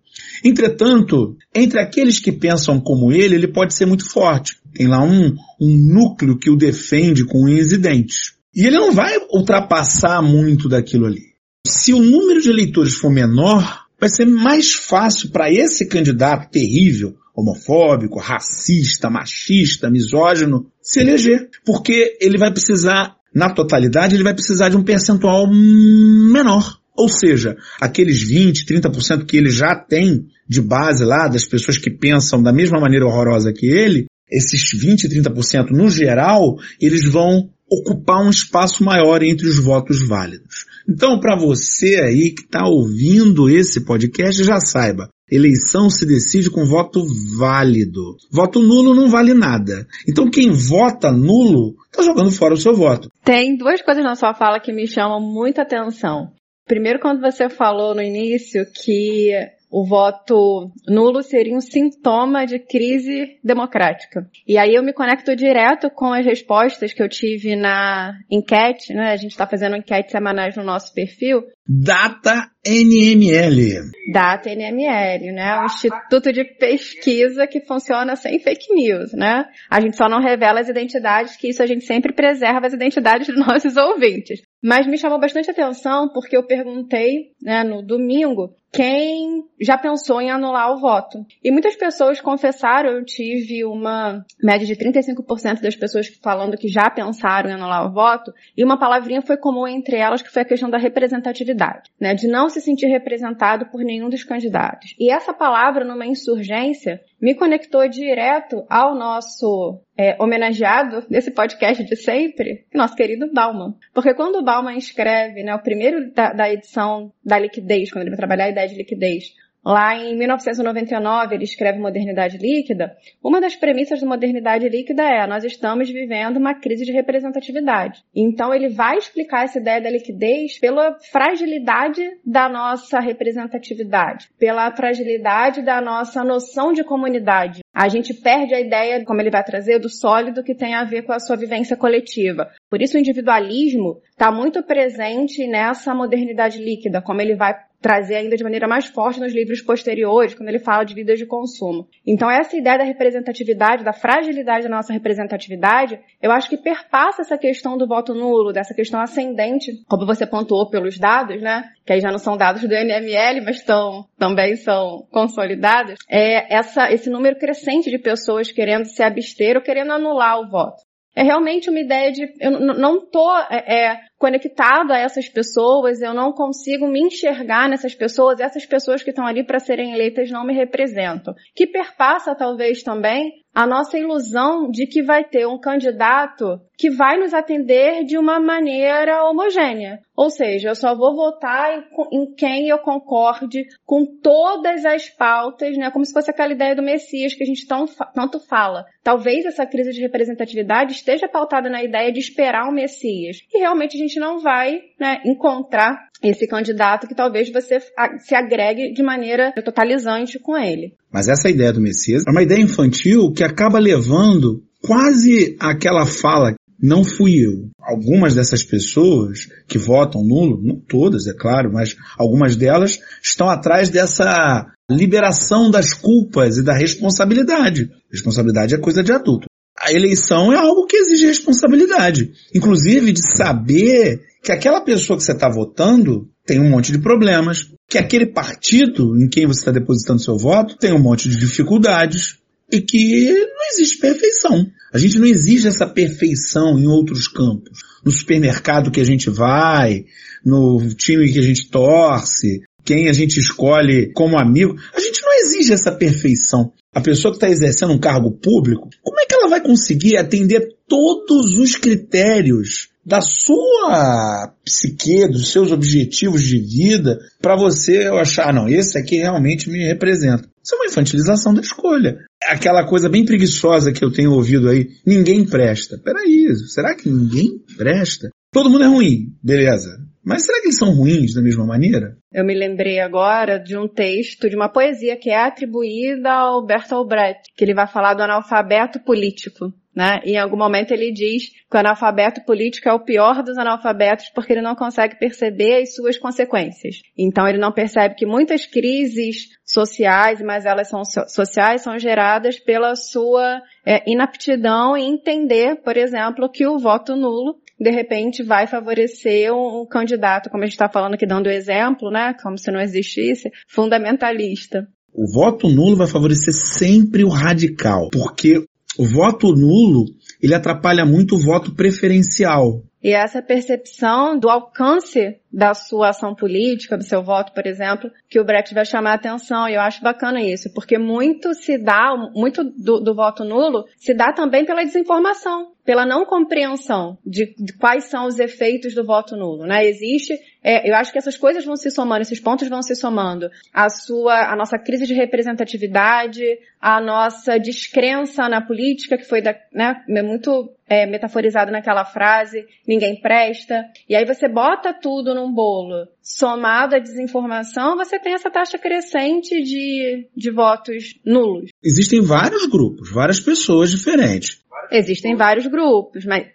Entretanto, 0.45 1.35
entre 1.55 1.81
aqueles 1.81 2.19
que 2.19 2.31
pensam 2.31 2.79
como 2.79 3.11
ele, 3.11 3.37
ele 3.37 3.49
pode 3.49 3.73
ser 3.75 3.87
muito 3.87 4.07
forte. 4.07 4.57
Tem 4.75 4.87
lá 4.87 5.03
um, 5.03 5.35
um 5.59 5.77
núcleo 5.95 6.39
que 6.39 6.51
o 6.51 6.57
defende 6.57 7.25
com 7.25 7.47
unhas 7.47 7.73
e 7.73 7.79
dentes. 7.79 8.39
E 8.55 8.67
ele 8.67 8.77
não 8.77 8.93
vai 8.93 9.17
ultrapassar 9.33 10.21
muito 10.23 10.69
daquilo 10.69 11.07
ali. 11.07 11.31
Se 11.67 11.93
o 11.93 12.03
número 12.03 12.41
de 12.41 12.49
eleitores 12.49 12.95
for 12.95 13.11
menor, 13.11 13.85
vai 14.01 14.09
ser 14.09 14.25
mais 14.25 14.73
fácil 14.73 15.31
para 15.31 15.53
esse 15.53 15.87
candidato 15.87 16.51
terrível, 16.51 17.15
homofóbico, 17.35 18.19
racista, 18.19 19.11
machista, 19.11 19.91
misógino, 19.91 20.67
se 20.83 21.01
eleger. 21.01 21.49
Porque 21.65 22.17
ele 22.21 22.39
vai 22.39 22.51
precisar, 22.51 23.17
na 23.35 23.51
totalidade, 23.51 24.17
ele 24.17 24.25
vai 24.25 24.35
precisar 24.35 24.69
de 24.69 24.77
um 24.77 24.83
percentual 24.83 25.47
menor. 25.47 26.81
Ou 26.97 27.09
seja, 27.09 27.57
aqueles 27.81 28.23
20, 28.23 28.67
30% 28.67 29.25
que 29.25 29.37
ele 29.37 29.51
já 29.51 29.75
tem 29.75 30.27
de 30.49 30.61
base 30.61 31.05
lá, 31.05 31.29
das 31.29 31.45
pessoas 31.45 31.79
que 31.79 31.91
pensam 31.91 32.43
da 32.43 32.53
mesma 32.53 32.81
maneira 32.81 33.07
horrorosa 33.07 33.53
que 33.53 33.67
ele, 33.67 34.07
esses 34.31 34.79
20, 34.79 35.09
30% 35.09 35.71
no 35.71 35.89
geral, 35.89 36.57
eles 36.81 37.05
vão 37.05 37.51
ocupar 37.71 38.21
um 38.25 38.31
espaço 38.31 38.83
maior 38.83 39.23
entre 39.23 39.47
os 39.47 39.59
votos 39.59 40.07
válidos. 40.07 40.67
Então, 40.89 41.21
para 41.21 41.37
você 41.37 42.01
aí 42.01 42.33
que 42.33 42.43
está 42.43 42.67
ouvindo 42.67 43.49
esse 43.49 43.85
podcast, 43.85 44.43
já 44.43 44.59
saiba, 44.59 45.09
eleição 45.31 45.89
se 45.89 46.05
decide 46.05 46.51
com 46.51 46.65
voto 46.65 47.05
válido. 47.39 48.17
Voto 48.33 48.61
nulo 48.61 48.95
não 48.95 49.09
vale 49.09 49.33
nada. 49.33 49.87
Então, 50.09 50.29
quem 50.29 50.51
vota 50.51 51.13
nulo 51.13 51.77
está 51.91 52.03
jogando 52.03 52.33
fora 52.33 52.55
o 52.55 52.57
seu 52.57 52.75
voto. 52.75 53.09
Tem 53.25 53.57
duas 53.57 53.81
coisas 53.83 54.03
na 54.03 54.17
sua 54.17 54.35
fala 54.35 54.59
que 54.59 54.73
me 54.73 54.89
chamam 54.89 55.21
muita 55.21 55.63
atenção. 55.63 56.33
Primeiro, 56.67 56.99
quando 57.01 57.21
você 57.21 57.49
falou 57.49 57.95
no 57.95 58.03
início 58.03 58.65
que 58.73 59.31
o 59.71 59.87
voto 59.87 60.73
nulo 60.89 61.23
seria 61.23 61.57
um 61.57 61.61
sintoma 61.61 62.45
de 62.45 62.59
crise 62.59 63.39
democrática. 63.43 64.29
E 64.47 64.59
aí 64.59 64.75
eu 64.75 64.83
me 64.83 64.93
conecto 64.93 65.37
direto 65.37 65.89
com 65.89 66.13
as 66.13 66.27
respostas 66.27 66.93
que 66.93 67.03
eu 67.03 67.09
tive 67.09 67.55
na 67.55 68.19
enquete, 68.29 68.93
né? 68.93 69.13
A 69.13 69.17
gente 69.17 69.31
está 69.31 69.47
fazendo 69.47 69.77
enquete 69.77 70.11
semanais 70.11 70.57
no 70.57 70.65
nosso 70.65 70.93
perfil. 70.93 71.45
Data 71.67 72.51
NML. 72.67 73.93
Data 74.13 74.51
NML, 74.51 75.33
né? 75.33 75.61
O 75.61 75.67
instituto 75.67 76.33
de 76.33 76.45
pesquisa 76.45 77.47
que 77.47 77.61
funciona 77.61 78.17
sem 78.17 78.41
fake 78.41 78.75
news, 78.75 79.13
né? 79.13 79.45
A 79.71 79.81
gente 79.81 79.97
só 79.97 80.09
não 80.09 80.21
revela 80.21 80.61
as 80.61 80.69
identidades, 80.69 81.37
que 81.37 81.49
isso 81.49 81.63
a 81.63 81.67
gente 81.67 81.85
sempre 81.85 82.13
preserva 82.13 82.67
as 82.67 82.73
identidades 82.73 83.29
dos 83.29 83.39
nossos 83.39 83.77
ouvintes. 83.79 84.41
Mas 84.63 84.87
me 84.87 84.99
chamou 84.99 85.19
bastante 85.19 85.51
atenção 85.51 86.09
porque 86.09 86.37
eu 86.37 86.43
perguntei, 86.43 87.33
né, 87.41 87.65
no 87.65 87.83
domingo, 87.83 88.55
quem 88.73 89.45
já 89.61 89.77
pensou 89.77 90.21
em 90.21 90.31
anular 90.31 90.73
o 90.73 90.81
voto. 90.81 91.27
E 91.43 91.51
muitas 91.51 91.75
pessoas 91.75 92.21
confessaram, 92.21 92.91
eu 92.91 93.05
tive 93.05 93.65
uma 93.65 94.25
média 94.43 94.67
de 94.67 94.77
35% 94.77 95.61
das 95.61 95.75
pessoas 95.75 96.07
falando 96.23 96.57
que 96.57 96.69
já 96.69 96.89
pensaram 96.89 97.51
em 97.51 97.55
anular 97.55 97.87
o 97.87 97.93
voto, 97.93 98.33
e 98.57 98.65
uma 98.65 98.79
palavrinha 98.79 99.23
foi 99.23 99.37
comum 99.37 99.67
entre 99.67 99.97
elas, 99.97 100.23
que 100.23 100.31
foi 100.31 100.43
a 100.43 100.47
questão 100.47 100.71
da 100.71 100.79
representatividade, 100.79 101.91
né, 102.01 102.15
de 102.15 102.29
não 102.29 102.49
se 102.49 102.61
sentir 102.61 102.87
representado 102.87 103.67
por 103.67 103.83
nenhum 103.83 104.09
dos 104.09 104.23
candidatos. 104.23 104.95
E 104.99 105.11
essa 105.11 105.35
palavra, 105.35 105.85
numa 105.85 106.07
insurgência, 106.07 107.01
me 107.21 107.35
conectou 107.35 107.87
direto 107.89 108.65
ao 108.69 108.95
nosso 108.95 109.81
é, 109.97 110.17
homenageado 110.21 111.07
desse 111.09 111.31
podcast 111.31 111.85
de 111.85 111.97
sempre, 111.97 112.67
nosso 112.75 112.97
querido 112.97 113.31
Bauman. 113.33 113.75
Porque 113.93 114.15
quando 114.15 114.37
o 114.37 114.45
Bauman 114.45 114.77
escreve, 114.77 115.43
né, 115.43 115.55
o 115.55 115.63
primeiro 115.63 116.13
da, 116.13 116.33
da 116.33 116.51
edição 116.51 117.13
da 117.25 117.39
liquidez, 117.39 117.93
quando 117.93 118.03
ele 118.03 118.11
vai 118.11 118.19
trabalhar 118.19 118.45
a 118.45 118.51
ideia 118.51 118.69
de 118.69 118.77
liquidez, 118.77 119.35
Lá 119.65 119.95
em 119.95 120.17
1999, 120.17 121.35
ele 121.35 121.45
escreve 121.45 121.79
Modernidade 121.79 122.39
Líquida. 122.39 122.97
Uma 123.23 123.41
das 123.41 123.55
premissas 123.55 124.01
da 124.01 124.07
modernidade 124.07 124.69
líquida 124.69 125.03
é: 125.03 125.27
nós 125.27 125.45
estamos 125.45 125.91
vivendo 125.91 126.39
uma 126.39 126.55
crise 126.55 126.85
de 126.85 126.93
representatividade. 126.93 128.03
Então, 128.15 128.55
ele 128.55 128.71
vai 128.71 128.97
explicar 128.97 129.45
essa 129.45 129.59
ideia 129.59 129.81
da 129.81 129.91
liquidez 129.91 130.59
pela 130.59 130.97
fragilidade 131.13 132.03
da 132.25 132.49
nossa 132.49 133.01
representatividade, 133.01 134.31
pela 134.39 134.75
fragilidade 134.75 135.63
da 135.63 135.81
nossa 135.81 136.25
noção 136.25 136.73
de 136.73 136.83
comunidade. 136.83 137.61
A 137.75 137.89
gente 137.89 138.15
perde 138.15 138.55
a 138.55 138.61
ideia, 138.61 139.05
como 139.05 139.21
ele 139.21 139.31
vai 139.31 139.45
trazer, 139.45 139.79
do 139.79 139.89
sólido 139.89 140.43
que 140.43 140.55
tem 140.55 140.75
a 140.75 140.85
ver 140.85 141.03
com 141.03 141.13
a 141.13 141.21
sua 141.21 141.37
vivência 141.37 141.77
coletiva. 141.77 142.51
Por 142.71 142.81
isso, 142.81 142.97
o 142.97 143.01
individualismo 143.01 144.01
está 144.11 144.33
muito 144.33 144.63
presente 144.63 145.47
nessa 145.47 145.95
modernidade 145.95 146.59
líquida, 146.59 147.03
como 147.03 147.21
ele 147.21 147.37
vai 147.37 147.55
trazer 147.81 148.17
ainda 148.17 148.37
de 148.37 148.45
maneira 148.45 148.69
mais 148.69 148.87
forte 148.87 149.21
nos 149.21 149.33
livros 149.33 149.63
posteriores, 149.63 150.35
quando 150.35 150.49
ele 150.49 150.59
fala 150.59 150.85
de 150.85 150.95
vidas 150.95 151.19
de 151.19 151.27
consumo. 151.27 151.89
Então, 152.07 152.31
essa 152.31 152.57
ideia 152.57 152.79
da 152.79 152.85
representatividade, 152.85 153.85
da 153.85 153.93
fragilidade 153.93 154.65
da 154.65 154.77
nossa 154.77 154.93
representatividade, 154.93 155.99
eu 156.23 156.31
acho 156.31 156.49
que 156.49 156.57
perpassa 156.57 157.23
essa 157.23 157.39
questão 157.39 157.79
do 157.79 157.87
voto 157.87 158.15
nulo, 158.15 158.53
dessa 158.53 158.75
questão 158.75 159.01
ascendente, 159.01 159.73
como 159.89 160.07
você 160.07 160.27
pontuou 160.27 160.69
pelos 160.69 160.99
dados, 160.99 161.41
né? 161.41 161.71
Que 161.87 161.95
aí 161.95 162.01
já 162.01 162.11
não 162.11 162.19
são 162.19 162.37
dados 162.37 162.63
do 162.63 162.75
NML, 162.75 163.41
mas 163.41 163.63
tão, 163.63 164.05
também 164.19 164.57
são 164.57 165.07
consolidados. 165.11 165.99
É 166.09 166.55
essa, 166.55 166.93
esse 166.93 167.09
número 167.09 167.39
crescente 167.39 167.91
de 167.91 167.99
pessoas 167.99 168.53
querendo 168.53 168.85
se 168.85 169.03
abster 169.03 169.57
ou 169.57 169.63
querendo 169.63 169.93
anular 169.93 170.39
o 170.41 170.49
voto. 170.49 170.83
É 171.15 171.23
realmente 171.23 171.69
uma 171.69 171.81
ideia 171.81 172.13
de 172.13 172.33
eu 172.41 172.53
não 172.53 172.99
estou 172.99 173.37
é, 173.51 173.65
é, 173.67 174.01
conectado 174.21 174.93
a 174.93 174.99
essas 174.99 175.31
pessoas, 175.31 176.03
eu 176.03 176.13
não 176.13 176.31
consigo 176.31 176.87
me 176.87 177.01
enxergar 177.01 177.71
nessas 177.71 177.95
pessoas, 177.95 178.39
essas 178.39 178.67
pessoas 178.67 179.03
que 179.03 179.09
estão 179.09 179.27
ali 179.27 179.43
para 179.43 179.59
serem 179.59 179.95
eleitas 179.95 180.31
não 180.31 180.45
me 180.45 180.53
representam. 180.53 181.35
Que 181.57 181.67
perpassa 181.67 182.35
talvez 182.35 182.83
também 182.83 183.33
a 183.55 183.67
nossa 183.67 183.99
ilusão 183.99 184.71
de 184.71 184.87
que 184.87 185.03
vai 185.03 185.25
ter 185.25 185.47
um 185.47 185.59
candidato 185.59 186.61
que 186.79 186.89
vai 186.89 187.19
nos 187.19 187.35
atender 187.35 188.05
de 188.05 188.17
uma 188.17 188.41
maneira 188.41 189.25
homogênea. 189.25 189.99
Ou 190.17 190.31
seja, 190.31 190.71
eu 190.71 190.75
só 190.75 190.95
vou 190.95 191.15
votar 191.15 191.85
em 192.13 192.33
quem 192.35 192.69
eu 192.69 192.79
concorde 192.79 193.65
com 193.85 194.05
todas 194.23 194.85
as 194.85 195.09
pautas, 195.11 195.77
né? 195.77 195.91
Como 195.91 196.05
se 196.05 196.13
fosse 196.13 196.31
aquela 196.31 196.53
ideia 196.53 196.75
do 196.75 196.83
Messias 196.83 197.35
que 197.35 197.43
a 197.43 197.47
gente 197.47 197.67
tão, 197.67 197.87
tanto 198.15 198.39
fala. 198.41 198.85
Talvez 199.03 199.45
essa 199.45 199.67
crise 199.67 199.93
de 199.93 200.01
representatividade 200.01 200.93
esteja 200.93 201.29
pautada 201.29 201.69
na 201.69 201.83
ideia 201.83 202.13
de 202.13 202.21
esperar 202.21 202.69
um 202.69 202.73
Messias. 202.73 203.39
E 203.53 203.59
realmente 203.59 203.97
a 203.97 204.01
gente 204.01 204.10
não 204.19 204.41
vai 204.41 204.81
né, 204.99 205.21
encontrar 205.25 206.09
esse 206.23 206.47
candidato 206.47 207.07
que 207.07 207.15
talvez 207.15 207.51
você 207.53 207.79
se 208.19 208.35
agregue 208.35 208.93
de 208.93 209.03
maneira 209.03 209.53
totalizante 209.65 210.39
com 210.39 210.57
ele. 210.57 210.95
Mas 211.13 211.29
essa 211.29 211.49
ideia 211.49 211.73
do 211.73 211.81
Messias 211.81 212.25
é 212.27 212.31
uma 212.31 212.43
ideia 212.43 212.61
infantil 212.61 213.33
que 213.33 213.45
acaba 213.45 213.79
levando 213.79 214.63
quase 214.83 215.57
aquela 215.61 216.07
fala 216.07 216.55
não 216.83 217.05
fui 217.05 217.45
eu. 217.45 217.69
Algumas 217.79 218.35
dessas 218.35 218.65
pessoas 218.65 219.49
que 219.69 219.77
votam 219.77 220.25
nulo, 220.25 220.63
não 220.63 220.81
todas, 220.81 221.27
é 221.27 221.35
claro, 221.35 221.71
mas 221.71 221.95
algumas 222.17 222.57
delas 222.57 222.99
estão 223.23 223.51
atrás 223.51 223.91
dessa 223.91 224.67
liberação 224.91 225.71
das 225.71 225.93
culpas 225.93 226.57
e 226.57 226.65
da 226.65 226.73
responsabilidade. 226.73 227.91
Responsabilidade 228.11 228.75
é 228.75 228.79
coisa 228.79 229.03
de 229.03 229.13
adulto. 229.13 229.50
A 229.81 229.93
eleição 229.93 230.53
é 230.53 230.57
algo 230.57 230.87
que 230.87 230.97
exige 230.97 231.27
responsabilidade. 231.27 232.33
Inclusive 232.55 233.13
de 233.13 233.37
saber 233.37 234.21
que 234.43 234.53
aquela 234.53 234.81
pessoa 234.83 235.17
que 235.17 235.25
você 235.25 235.33
está 235.33 235.49
votando 235.49 236.29
tem 236.45 236.61
um 236.61 236.69
monte 236.69 236.93
de 236.93 236.99
problemas, 236.99 237.71
que 237.89 237.97
aquele 237.97 238.27
partido 238.27 239.17
em 239.19 239.29
quem 239.29 239.47
você 239.47 239.61
está 239.61 239.73
depositando 239.73 240.23
seu 240.23 240.37
voto 240.37 240.77
tem 240.77 240.93
um 240.93 240.99
monte 240.99 241.29
de 241.29 241.39
dificuldades 241.39 242.39
e 242.71 242.81
que 242.81 243.31
não 243.31 243.69
existe 243.73 243.99
perfeição. 243.99 244.67
A 244.93 244.99
gente 244.99 245.19
não 245.19 245.27
exige 245.27 245.69
essa 245.69 245.87
perfeição 245.87 246.79
em 246.79 246.87
outros 246.87 247.29
campos. 247.29 247.79
No 248.05 248.11
supermercado 248.11 248.91
que 248.91 249.01
a 249.01 249.05
gente 249.05 249.31
vai, 249.31 250.05
no 250.45 250.89
time 250.95 251.31
que 251.33 251.39
a 251.39 251.43
gente 251.43 251.69
torce, 251.71 252.63
quem 252.85 253.09
a 253.09 253.13
gente 253.13 253.39
escolhe 253.39 254.13
como 254.13 254.39
amigo. 254.39 254.77
A 254.95 255.01
gente 255.01 255.23
não 255.23 255.33
exige 255.41 255.73
essa 255.73 255.93
perfeição. 255.93 256.73
A 256.95 257.01
pessoa 257.01 257.33
que 257.33 257.37
está 257.37 257.49
exercendo 257.49 257.93
um 257.93 258.01
cargo 258.01 258.31
público, 258.33 258.89
como 259.03 259.21
é 259.21 259.27
que 259.27 259.35
ela 259.35 259.49
vai 259.49 259.61
conseguir 259.61 260.17
atender 260.17 260.77
todos 260.89 261.57
os 261.57 261.77
critérios 261.77 262.91
da 263.05 263.21
sua 263.21 264.53
psique, 264.65 265.27
dos 265.29 265.51
seus 265.51 265.73
objetivos 265.73 266.43
de 266.43 266.59
vida, 266.61 267.19
para 267.41 267.57
você 267.57 268.09
achar, 268.21 268.51
ah, 268.51 268.53
não, 268.53 268.69
esse 268.69 268.99
aqui 268.99 269.17
realmente 269.17 269.71
me 269.71 269.87
representa. 269.87 270.49
Isso 270.63 270.75
é 270.75 270.79
uma 270.79 270.87
infantilização 270.87 271.55
da 271.55 271.61
escolha. 271.61 272.19
Aquela 272.45 272.85
coisa 272.87 273.09
bem 273.09 273.25
preguiçosa 273.25 273.93
que 273.93 274.05
eu 274.05 274.13
tenho 274.13 274.33
ouvido 274.33 274.69
aí, 274.69 274.89
ninguém 275.07 275.45
presta. 275.45 275.99
Peraí, 275.99 276.55
será 276.69 276.95
que 276.95 277.09
ninguém 277.09 277.59
presta? 277.77 278.31
Todo 278.53 278.71
mundo 278.71 278.85
é 278.85 278.89
ruim, 278.89 279.35
beleza. 279.43 279.99
Mas 280.25 280.45
será 280.45 280.61
que 280.61 280.67
eles 280.67 280.79
são 280.79 280.95
ruins 280.95 281.35
da 281.35 281.43
mesma 281.43 281.65
maneira? 281.65 282.17
Eu 282.33 282.45
me 282.45 282.55
lembrei 282.55 283.01
agora 283.01 283.59
de 283.59 283.77
um 283.77 283.89
texto, 283.89 284.49
de 284.49 284.57
uma 284.57 284.69
poesia 284.69 285.17
que 285.17 285.31
é 285.31 285.37
atribuída 285.37 286.31
ao 286.31 286.65
Bertolt 286.65 287.09
Brecht, 287.09 287.53
que 287.57 287.65
ele 287.65 287.75
vai 287.75 287.87
falar 287.87 288.15
do 288.15 288.23
analfabeto 288.23 289.01
político. 289.01 289.73
Né? 289.95 290.21
E 290.25 290.33
em 290.33 290.39
algum 290.39 290.57
momento 290.57 290.93
ele 290.93 291.13
diz 291.13 291.49
que 291.49 291.77
o 291.77 291.81
analfabeto 291.81 292.45
político 292.45 292.89
é 292.89 292.93
o 292.93 293.05
pior 293.05 293.43
dos 293.43 293.59
analfabetos 293.59 294.31
porque 294.33 294.53
ele 294.53 294.63
não 294.63 294.77
consegue 294.77 295.19
perceber 295.19 295.83
as 295.83 295.95
suas 295.95 296.17
consequências. 296.17 297.01
Então 297.19 297.47
ele 297.49 297.59
não 297.59 297.73
percebe 297.73 298.15
que 298.15 298.25
muitas 298.25 298.67
crises 298.67 299.49
sociais, 299.65 300.41
mas 300.41 300.65
elas 300.65 300.89
são 300.89 301.03
sociais, 301.05 301.83
são 301.83 301.99
geradas 301.99 302.61
pela 302.61 302.95
sua 302.95 303.61
é, 303.85 304.09
inaptidão 304.09 304.97
em 304.97 305.13
entender, 305.13 305.83
por 305.83 305.97
exemplo, 305.97 306.49
que 306.49 306.67
o 306.67 306.79
voto 306.79 307.17
nulo 307.17 307.57
de 307.81 307.91
repente 307.91 308.43
vai 308.43 308.67
favorecer 308.67 309.51
um, 309.53 309.87
candidato, 309.87 310.51
como 310.51 310.63
a 310.63 310.67
gente 310.67 310.75
está 310.75 310.89
falando 310.89 311.15
aqui 311.15 311.27
dando 311.27 311.49
exemplo, 311.49 312.11
né? 312.11 312.35
Como 312.43 312.59
se 312.59 312.71
não 312.71 312.79
existisse, 312.79 313.51
fundamentalista. 313.67 314.87
O 315.13 315.25
voto 315.33 315.67
nulo 315.69 315.97
vai 315.97 316.07
favorecer 316.07 316.53
sempre 316.53 317.25
o 317.25 317.29
radical, 317.29 318.11
porque 318.13 318.63
o 318.99 319.07
voto 319.07 319.55
nulo 319.55 320.05
ele 320.43 320.55
atrapalha 320.55 321.07
muito 321.07 321.37
o 321.37 321.41
voto 321.41 321.75
preferencial. 321.75 322.83
E 323.03 323.13
essa 323.13 323.41
percepção 323.41 324.39
do 324.39 324.51
alcance 324.51 325.40
da 325.53 325.75
sua 325.75 326.11
ação 326.11 326.35
política, 326.35 326.97
do 326.97 327.05
seu 327.05 327.23
voto, 327.23 327.53
por 327.53 327.67
exemplo, 327.67 328.11
que 328.29 328.39
o 328.39 328.45
Brexit 328.45 328.75
vai 328.75 328.85
chamar 328.85 329.13
a 329.13 329.15
atenção. 329.15 329.69
E 329.69 329.75
eu 329.75 329.81
acho 329.81 330.03
bacana 330.03 330.41
isso, 330.41 330.73
porque 330.73 330.99
muito 330.99 331.55
se 331.55 331.77
dá, 331.77 332.15
muito 332.35 332.63
do, 332.65 333.01
do 333.01 333.15
voto 333.15 333.45
nulo 333.45 333.85
se 333.97 334.15
dá 334.15 334.33
também 334.33 334.65
pela 334.65 334.85
desinformação 334.85 335.73
pela 335.91 336.07
não 336.07 336.25
compreensão 336.25 337.19
de, 337.27 337.55
de, 337.59 337.73
quais 337.73 338.05
são 338.05 338.27
os 338.27 338.39
efeitos 338.39 338.95
do 338.95 339.05
voto 339.05 339.37
nulo, 339.37 339.67
né? 339.67 339.85
Existe, 339.85 340.39
é, 340.63 340.89
eu 340.89 340.95
acho 340.95 341.11
que 341.11 341.19
essas 341.19 341.37
coisas 341.37 341.65
vão 341.65 341.75
se 341.75 341.91
somando, 341.91 342.23
esses 342.23 342.39
pontos 342.39 342.69
vão 342.69 342.81
se 342.81 342.95
somando. 342.95 343.51
A 343.73 343.89
sua, 343.89 344.53
a 344.53 344.57
nossa 344.57 344.79
crise 344.79 345.07
de 345.07 345.15
representatividade, 345.15 346.45
a 346.81 347.01
nossa 347.01 347.59
descrença 347.59 348.49
na 348.49 348.61
política, 348.61 349.17
que 349.17 349.25
foi 349.25 349.43
da, 349.43 349.55
né, 349.73 350.23
muito 350.23 350.71
é, 350.89 351.07
metaforizado 351.07 351.73
naquela 351.73 352.05
frase, 352.05 352.67
ninguém 352.87 353.21
presta. 353.21 353.85
E 354.09 354.15
aí 354.15 354.25
você 354.25 354.49
bota 354.49 354.93
tudo 354.93 355.35
num 355.41 355.53
bolo, 355.53 356.07
somado 356.23 356.95
à 356.95 356.99
desinformação, 356.99 357.97
você 357.97 358.19
tem 358.19 358.35
essa 358.35 358.51
taxa 358.51 358.79
crescente 358.79 359.63
de, 359.63 360.29
de 360.37 360.51
votos 360.51 361.19
nulos. 361.25 361.71
Existem 361.83 362.21
vários 362.23 362.67
grupos, 362.67 363.11
várias 363.11 363.41
pessoas 363.41 363.91
diferentes. 363.91 364.61
Existem 364.91 365.37
vários 365.37 365.67
grupos, 365.67 366.25
mas 366.25 366.49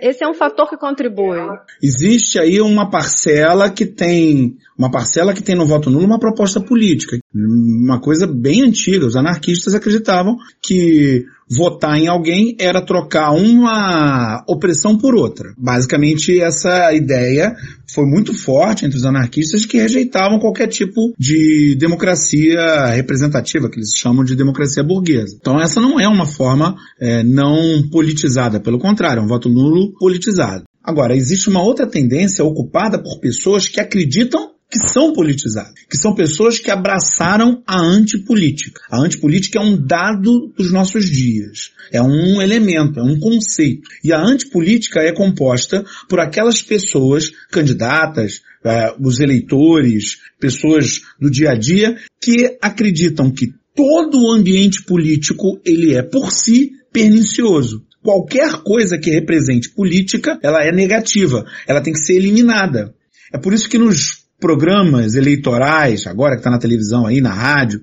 esse 0.00 0.22
é 0.22 0.28
um 0.28 0.34
fator 0.34 0.68
que 0.68 0.76
contribui. 0.76 1.38
Existe 1.82 2.38
aí 2.38 2.60
uma 2.60 2.90
parcela 2.90 3.70
que 3.70 3.86
tem, 3.86 4.56
uma 4.76 4.90
parcela 4.90 5.32
que 5.34 5.42
tem 5.42 5.54
no 5.54 5.66
voto 5.66 5.90
nulo 5.90 6.04
uma 6.04 6.18
proposta 6.18 6.60
política. 6.60 7.18
Uma 7.34 8.00
coisa 8.00 8.26
bem 8.26 8.62
antiga. 8.62 9.06
Os 9.06 9.16
anarquistas 9.16 9.74
acreditavam 9.74 10.36
que 10.62 11.24
votar 11.48 11.96
em 11.96 12.08
alguém 12.08 12.56
era 12.58 12.84
trocar 12.84 13.30
uma 13.30 14.44
opressão 14.48 14.98
por 14.98 15.14
outra. 15.14 15.54
Basicamente, 15.56 16.40
essa 16.40 16.92
ideia 16.92 17.54
foi 17.92 18.04
muito 18.04 18.34
forte 18.34 18.84
entre 18.84 18.98
os 18.98 19.04
anarquistas 19.04 19.64
que 19.64 19.78
rejeitavam 19.78 20.40
qualquer 20.40 20.66
tipo 20.66 21.14
de 21.18 21.76
democracia 21.78 22.86
representativa, 22.86 23.70
que 23.70 23.78
eles 23.78 23.92
chamam 23.96 24.24
de 24.24 24.34
democracia 24.34 24.82
burguesa. 24.82 25.36
Então, 25.40 25.60
essa 25.60 25.80
não 25.80 26.00
é 26.00 26.08
uma 26.08 26.26
forma 26.26 26.74
é, 27.00 27.22
não 27.22 27.88
politizada, 27.90 28.58
pelo 28.60 28.78
contrário, 28.78 29.20
é 29.20 29.24
um 29.24 29.28
voto 29.28 29.45
nulo 29.48 29.92
politizado. 29.98 30.64
Agora, 30.82 31.16
existe 31.16 31.48
uma 31.48 31.62
outra 31.62 31.86
tendência 31.86 32.44
ocupada 32.44 33.02
por 33.02 33.18
pessoas 33.18 33.66
que 33.66 33.80
acreditam 33.80 34.54
que 34.70 34.78
são 34.78 35.12
politizadas, 35.12 35.72
que 35.88 35.96
são 35.96 36.14
pessoas 36.14 36.58
que 36.58 36.70
abraçaram 36.70 37.62
a 37.66 37.80
antipolítica. 37.80 38.80
A 38.90 39.00
antipolítica 39.00 39.58
é 39.58 39.62
um 39.62 39.76
dado 39.76 40.52
dos 40.56 40.72
nossos 40.72 41.08
dias, 41.08 41.70
é 41.92 42.02
um 42.02 42.42
elemento, 42.42 42.98
é 42.98 43.02
um 43.02 43.18
conceito. 43.18 43.88
E 44.02 44.12
a 44.12 44.20
antipolítica 44.20 45.00
é 45.00 45.12
composta 45.12 45.84
por 46.08 46.18
aquelas 46.18 46.62
pessoas, 46.62 47.30
candidatas, 47.50 48.42
é, 48.64 48.92
os 49.00 49.20
eleitores, 49.20 50.18
pessoas 50.40 51.00
do 51.20 51.30
dia 51.30 51.50
a 51.50 51.54
dia, 51.54 51.96
que 52.20 52.58
acreditam 52.60 53.30
que 53.30 53.52
todo 53.74 54.20
o 54.20 54.32
ambiente 54.32 54.82
político 54.84 55.60
ele 55.64 55.94
é 55.94 56.02
por 56.02 56.32
si 56.32 56.72
pernicioso 56.92 57.85
qualquer 58.06 58.62
coisa 58.62 58.96
que 58.96 59.10
represente 59.10 59.68
política, 59.68 60.38
ela 60.40 60.64
é 60.64 60.70
negativa. 60.70 61.44
Ela 61.66 61.80
tem 61.80 61.92
que 61.92 62.04
ser 62.04 62.14
eliminada. 62.14 62.94
É 63.34 63.38
por 63.38 63.52
isso 63.52 63.68
que 63.68 63.76
nos 63.76 64.24
programas 64.38 65.16
eleitorais, 65.16 66.06
agora 66.06 66.34
que 66.34 66.40
está 66.40 66.50
na 66.50 66.58
televisão 66.58 67.04
aí, 67.04 67.20
na 67.20 67.32
rádio, 67.32 67.82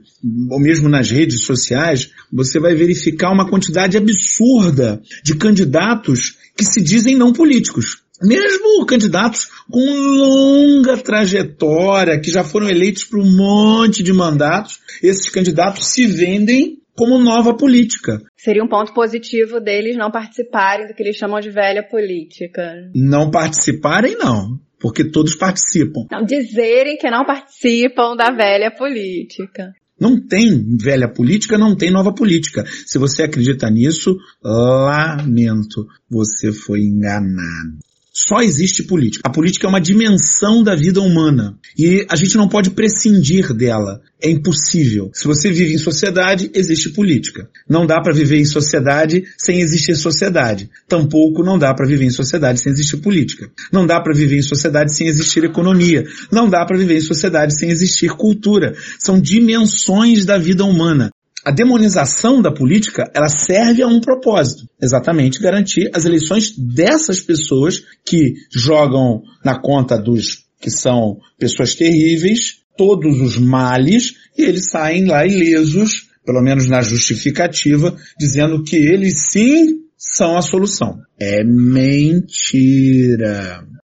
ou 0.50 0.62
mesmo 0.62 0.88
nas 0.88 1.12
redes 1.12 1.44
sociais, 1.44 2.12
você 2.32 2.58
vai 2.58 2.74
verificar 2.74 3.32
uma 3.32 3.50
quantidade 3.50 3.98
absurda 3.98 5.02
de 5.22 5.36
candidatos 5.36 6.38
que 6.56 6.64
se 6.64 6.82
dizem 6.82 7.18
não 7.18 7.34
políticos. 7.34 8.02
Mesmo 8.22 8.86
candidatos 8.86 9.50
com 9.70 9.84
longa 9.84 10.96
trajetória, 11.00 12.18
que 12.22 12.32
já 12.32 12.46
foram 12.46 12.70
eleitos 12.70 13.04
por 13.04 13.20
um 13.20 13.30
monte 13.30 14.02
de 14.02 14.14
mandatos, 14.14 14.80
esses 15.02 15.28
candidatos 15.28 15.88
se 15.88 16.08
vendem 16.08 16.78
como 16.96 17.18
nova 17.18 17.56
política. 17.56 18.22
Seria 18.36 18.64
um 18.64 18.68
ponto 18.68 18.94
positivo 18.94 19.60
deles 19.60 19.98
não 19.98 20.12
participarem 20.12 20.88
do 20.88 20.94
que 20.94 21.04
eles 21.04 21.16
chamam 21.16 21.40
de 21.40 21.50
velha 21.50 21.84
política. 21.84 22.90
Não 22.96 23.32
participarem, 23.32 24.18
não 24.18 24.60
porque 24.84 25.06
todos 25.06 25.34
participam. 25.34 26.06
Não 26.12 26.26
dizerem 26.26 26.98
que 26.98 27.10
não 27.10 27.24
participam 27.24 28.18
da 28.18 28.32
velha 28.32 28.70
política. 28.70 29.72
Não 29.98 30.20
tem 30.20 30.76
velha 30.76 31.08
política, 31.08 31.58
não 31.58 31.74
tem 31.74 31.90
nova 31.90 32.14
política. 32.14 32.66
Se 32.86 33.00
você 33.00 33.24
acredita 33.24 33.70
nisso, 33.70 34.18
lamento, 34.44 35.88
você 36.10 36.52
foi 36.52 36.82
enganado. 36.82 37.80
Só 38.16 38.42
existe 38.42 38.84
política. 38.84 39.28
A 39.28 39.32
política 39.32 39.66
é 39.66 39.70
uma 39.70 39.82
dimensão 39.82 40.62
da 40.64 40.76
vida 40.76 41.02
humana. 41.02 41.58
E 41.76 42.06
a 42.08 42.16
gente 42.16 42.38
não 42.38 42.48
pode 42.48 42.70
prescindir 42.70 43.52
dela. 43.56 44.02
É 44.22 44.30
impossível. 44.30 45.10
Se 45.16 45.26
você 45.26 45.52
vive 45.52 45.74
em 45.74 45.80
sociedade, 45.80 46.52
existe 46.54 46.92
política. 46.92 47.50
Não 47.68 47.88
dá 47.88 48.00
para 48.00 48.14
viver 48.14 48.38
em 48.38 48.46
sociedade 48.46 49.24
sem 49.36 49.62
existir 49.62 49.96
sociedade. 49.96 50.70
Tampouco 50.88 51.44
não 51.44 51.58
dá 51.58 51.74
para 51.74 51.88
viver 51.88 52.06
em 52.06 52.12
sociedade 52.12 52.60
sem 52.60 52.72
existir 52.72 52.98
política. 52.98 53.50
Não 53.72 53.88
dá 53.88 54.00
para 54.00 54.14
viver 54.14 54.38
em 54.38 54.44
sociedade 54.44 54.96
sem 54.96 55.08
existir 55.08 55.44
economia. 55.44 56.06
Não 56.32 56.48
dá 56.48 56.64
para 56.66 56.78
viver 56.78 56.98
em 56.98 57.02
sociedade 57.02 57.58
sem 57.58 57.72
existir 57.72 58.12
cultura. 58.12 58.76
São 59.00 59.20
dimensões 59.20 60.24
da 60.24 60.38
vida 60.38 60.64
humana 60.64 61.10
a 61.46 61.52
demonização 61.52 62.42
da 62.42 62.52
política, 62.52 63.12
ela 63.14 63.28
serve 63.28 63.84
a 63.84 63.88
um 63.88 64.00
propósito, 64.00 64.68
exatamente 64.82 65.42
garantir 65.42 65.90
as 65.94 66.06
eleições 66.06 66.56
dessas 66.58 67.20
pessoas 67.20 67.84
que 68.06 68.36
jogam 68.56 69.22
na 69.44 69.60
conta 69.60 69.98
dos 69.98 70.44
que 70.60 70.72
são 70.72 71.18
pessoas 71.38 71.76
terríveis, 71.76 72.64
todos 72.78 73.20
os 73.20 73.38
males, 73.38 74.14
e 74.38 74.44
eles 74.44 74.70
saem 74.70 75.06
lá 75.06 75.26
ilesos, 75.26 76.10
pelo 76.26 76.42
menos 76.42 76.70
na 76.70 76.82
justificativa, 76.82 77.94
dizendo 78.18 78.64
que 78.64 78.78
eles 78.78 79.30
sim 79.30 79.84
são 79.98 80.38
a 80.38 80.42
solução. 80.42 81.00
É 81.20 81.44
mentira. 81.44 82.54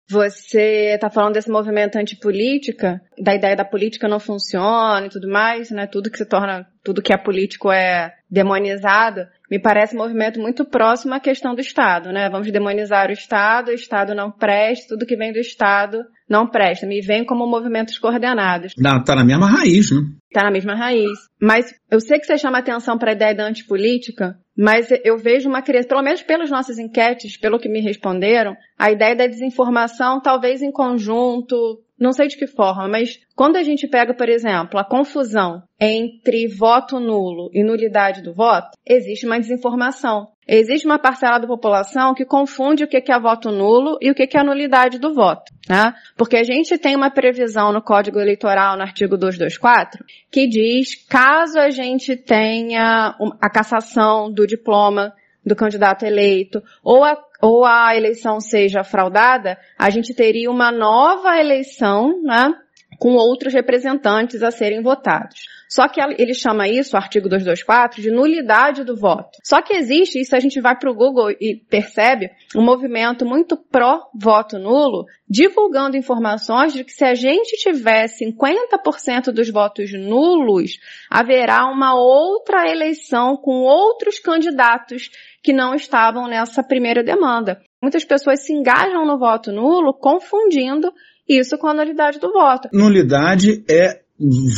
Você 0.10 0.93
está 0.96 1.10
falando 1.10 1.36
desse 1.36 1.50
movimento 1.50 1.98
antipolítica, 1.98 3.01
da 3.17 3.34
ideia 3.34 3.55
da 3.55 3.63
política 3.63 4.10
não 4.10 4.20
funciona 4.20 5.05
e 5.05 5.10
tudo 5.10 5.29
mais, 5.29 5.72
né? 5.72 5.88
Tudo 5.88 6.12
que 6.12 6.17
se 6.17 6.25
torna, 6.25 6.67
tudo 6.83 7.01
que 7.01 7.13
é 7.13 7.17
político 7.17 7.71
é 7.71 8.13
demonizado. 8.29 9.27
Me 9.50 9.59
parece 9.59 9.95
um 9.95 10.00
movimento 10.00 10.39
muito 10.39 10.63
próximo 10.63 11.13
à 11.13 11.19
questão 11.19 11.53
do 11.53 11.61
Estado, 11.61 12.11
né? 12.11 12.29
Vamos 12.29 12.50
demonizar 12.51 13.09
o 13.09 13.13
Estado, 13.13 13.69
o 13.69 13.73
Estado 13.73 14.15
não 14.15 14.31
presta, 14.31 14.89
tudo 14.89 15.05
que 15.05 15.17
vem 15.17 15.33
do 15.33 15.39
Estado 15.39 16.03
não 16.29 16.47
presta. 16.47 16.88
Me 16.88 17.01
vem 17.01 17.25
como 17.25 17.45
movimentos 17.45 18.00
coordenados. 18.00 18.73
Não, 18.77 19.03
tá 19.03 19.13
na 19.13 19.25
mesma 19.25 19.50
raiz, 19.50 19.91
né? 19.91 20.01
Tá 20.33 20.43
na 20.43 20.51
mesma 20.51 20.73
raiz. 20.73 21.09
Mas 21.41 21.73
eu 21.91 22.00
sei 22.00 22.17
que 22.17 22.25
você 22.25 22.38
chama 22.38 22.59
atenção 22.59 22.97
para 22.97 23.11
a 23.11 23.13
ideia 23.13 23.35
da 23.35 23.45
antipolítica, 23.45 24.38
mas 24.57 24.88
eu 25.03 25.17
vejo 25.17 25.50
uma 25.50 25.61
criança, 25.61 25.89
pelo 25.89 26.01
menos 26.01 26.21
pelas 26.21 26.50
nossas 26.50 26.79
enquetes, 26.79 27.35
pelo 27.35 27.59
que 27.59 27.67
me 27.67 27.81
responderam, 27.81 28.55
a 28.79 28.89
ideia 28.89 29.15
da 29.15 29.27
desinformação 29.27 30.21
talvez 30.21 30.61
em 30.61 30.71
conjunto, 30.71 31.81
não 32.01 32.12
sei 32.12 32.27
de 32.27 32.36
que 32.36 32.48
forma, 32.48 32.88
mas 32.88 33.20
quando 33.36 33.58
a 33.58 33.63
gente 33.63 33.88
pega, 33.88 34.12
por 34.12 34.27
exemplo, 34.27 34.79
a 34.79 34.84
confusão 34.84 35.62
entre 35.79 36.48
voto 36.48 37.00
nulo 37.00 37.51
e 37.53 37.63
nulidade 37.63 38.24
do 38.24 38.34
voto, 38.34 38.75
existe 38.84 39.27
uma 39.27 39.39
desinformação. 39.39 40.27
Existe 40.48 40.86
uma 40.86 40.98
parcela 40.98 41.38
da 41.38 41.48
população 41.48 42.15
que 42.15 42.25
confunde 42.25 42.84
o 42.84 42.88
que 42.88 42.98
é 42.98 43.20
voto 43.20 43.51
nulo 43.51 44.00
e 44.01 44.10
o 44.10 44.15
que 44.15 44.27
é 44.36 44.39
a 44.39 44.43
nulidade 44.43 44.98
do 44.98 45.13
voto, 45.13 45.53
né? 45.70 45.93
Porque 46.17 46.38
a 46.38 46.43
gente 46.43 46.75
tem 46.79 46.96
uma 46.96 47.12
previsão 47.12 47.72
no 47.72 47.84
Código 47.84 48.20
Eleitoral, 48.20 48.75
no 48.75 48.81
artigo 48.81 49.15
224, 49.15 50.03
que 50.31 50.48
diz 50.48 50.96
caso 51.08 51.60
a 51.60 51.70
gente 51.70 52.15
tenha 52.15 53.15
a 53.39 53.50
cassação 53.50 54.31
do 54.31 54.48
diploma 54.48 55.13
do 55.45 55.55
candidato 55.55 56.05
eleito 56.05 56.62
ou 56.83 57.03
a 57.03 57.17
ou 57.41 57.65
a 57.65 57.95
eleição 57.95 58.39
seja 58.39 58.83
fraudada, 58.83 59.57
a 59.77 59.89
gente 59.89 60.13
teria 60.13 60.51
uma 60.51 60.71
nova 60.71 61.39
eleição, 61.39 62.21
né, 62.21 62.53
com 63.00 63.15
outros 63.15 63.51
representantes 63.51 64.43
a 64.43 64.51
serem 64.51 64.83
votados. 64.83 65.48
Só 65.72 65.88
que 65.88 66.01
ele 66.01 66.34
chama 66.34 66.68
isso, 66.68 66.98
o 66.98 67.00
artigo 67.00 67.30
224, 67.30 68.01
de 68.01 68.12
nulidade 68.12 68.84
do 68.84 68.94
voto. 68.94 69.40
Só 69.42 69.62
que 69.62 69.72
existe, 69.72 70.20
isso 70.20 70.36
a 70.36 70.40
gente 70.40 70.60
vai 70.60 70.78
para 70.78 70.92
o 70.92 70.94
Google 70.94 71.32
e 71.32 71.63
percebe, 71.70 72.30
um 72.54 72.62
movimento 72.62 73.25
muito 73.25 73.56
pró-voto 73.56 74.60
nulo, 74.60 75.06
divulgando 75.30 75.96
informações 75.96 76.74
de 76.74 76.84
que 76.84 76.92
se 76.92 77.06
a 77.06 77.13
gente 77.13 77.56
tiver 77.56 78.08
50% 78.08 79.32
dos 79.32 79.50
votos 79.50 79.94
nulos, 79.94 80.72
haverá 81.10 81.66
uma 81.68 81.96
outra 81.96 82.70
eleição 82.70 83.38
com 83.38 83.62
outros 83.62 84.20
candidatos 84.20 85.10
que 85.42 85.54
não 85.54 85.74
estavam 85.74 86.28
nessa 86.28 86.62
primeira 86.62 87.01
demanda. 87.01 87.62
Muitas 87.82 88.04
pessoas 88.04 88.46
se 88.46 88.51
engajam 88.51 89.06
no 89.06 89.18
voto 89.18 89.54
nulo 89.54 89.94
confundindo 89.94 90.94
isso 91.28 91.58
com 91.58 91.68
a 91.68 91.74
nulidade 91.74 92.20
do 92.20 92.32
voto. 92.34 92.68
Nulidade 92.74 93.63
é 93.70 94.00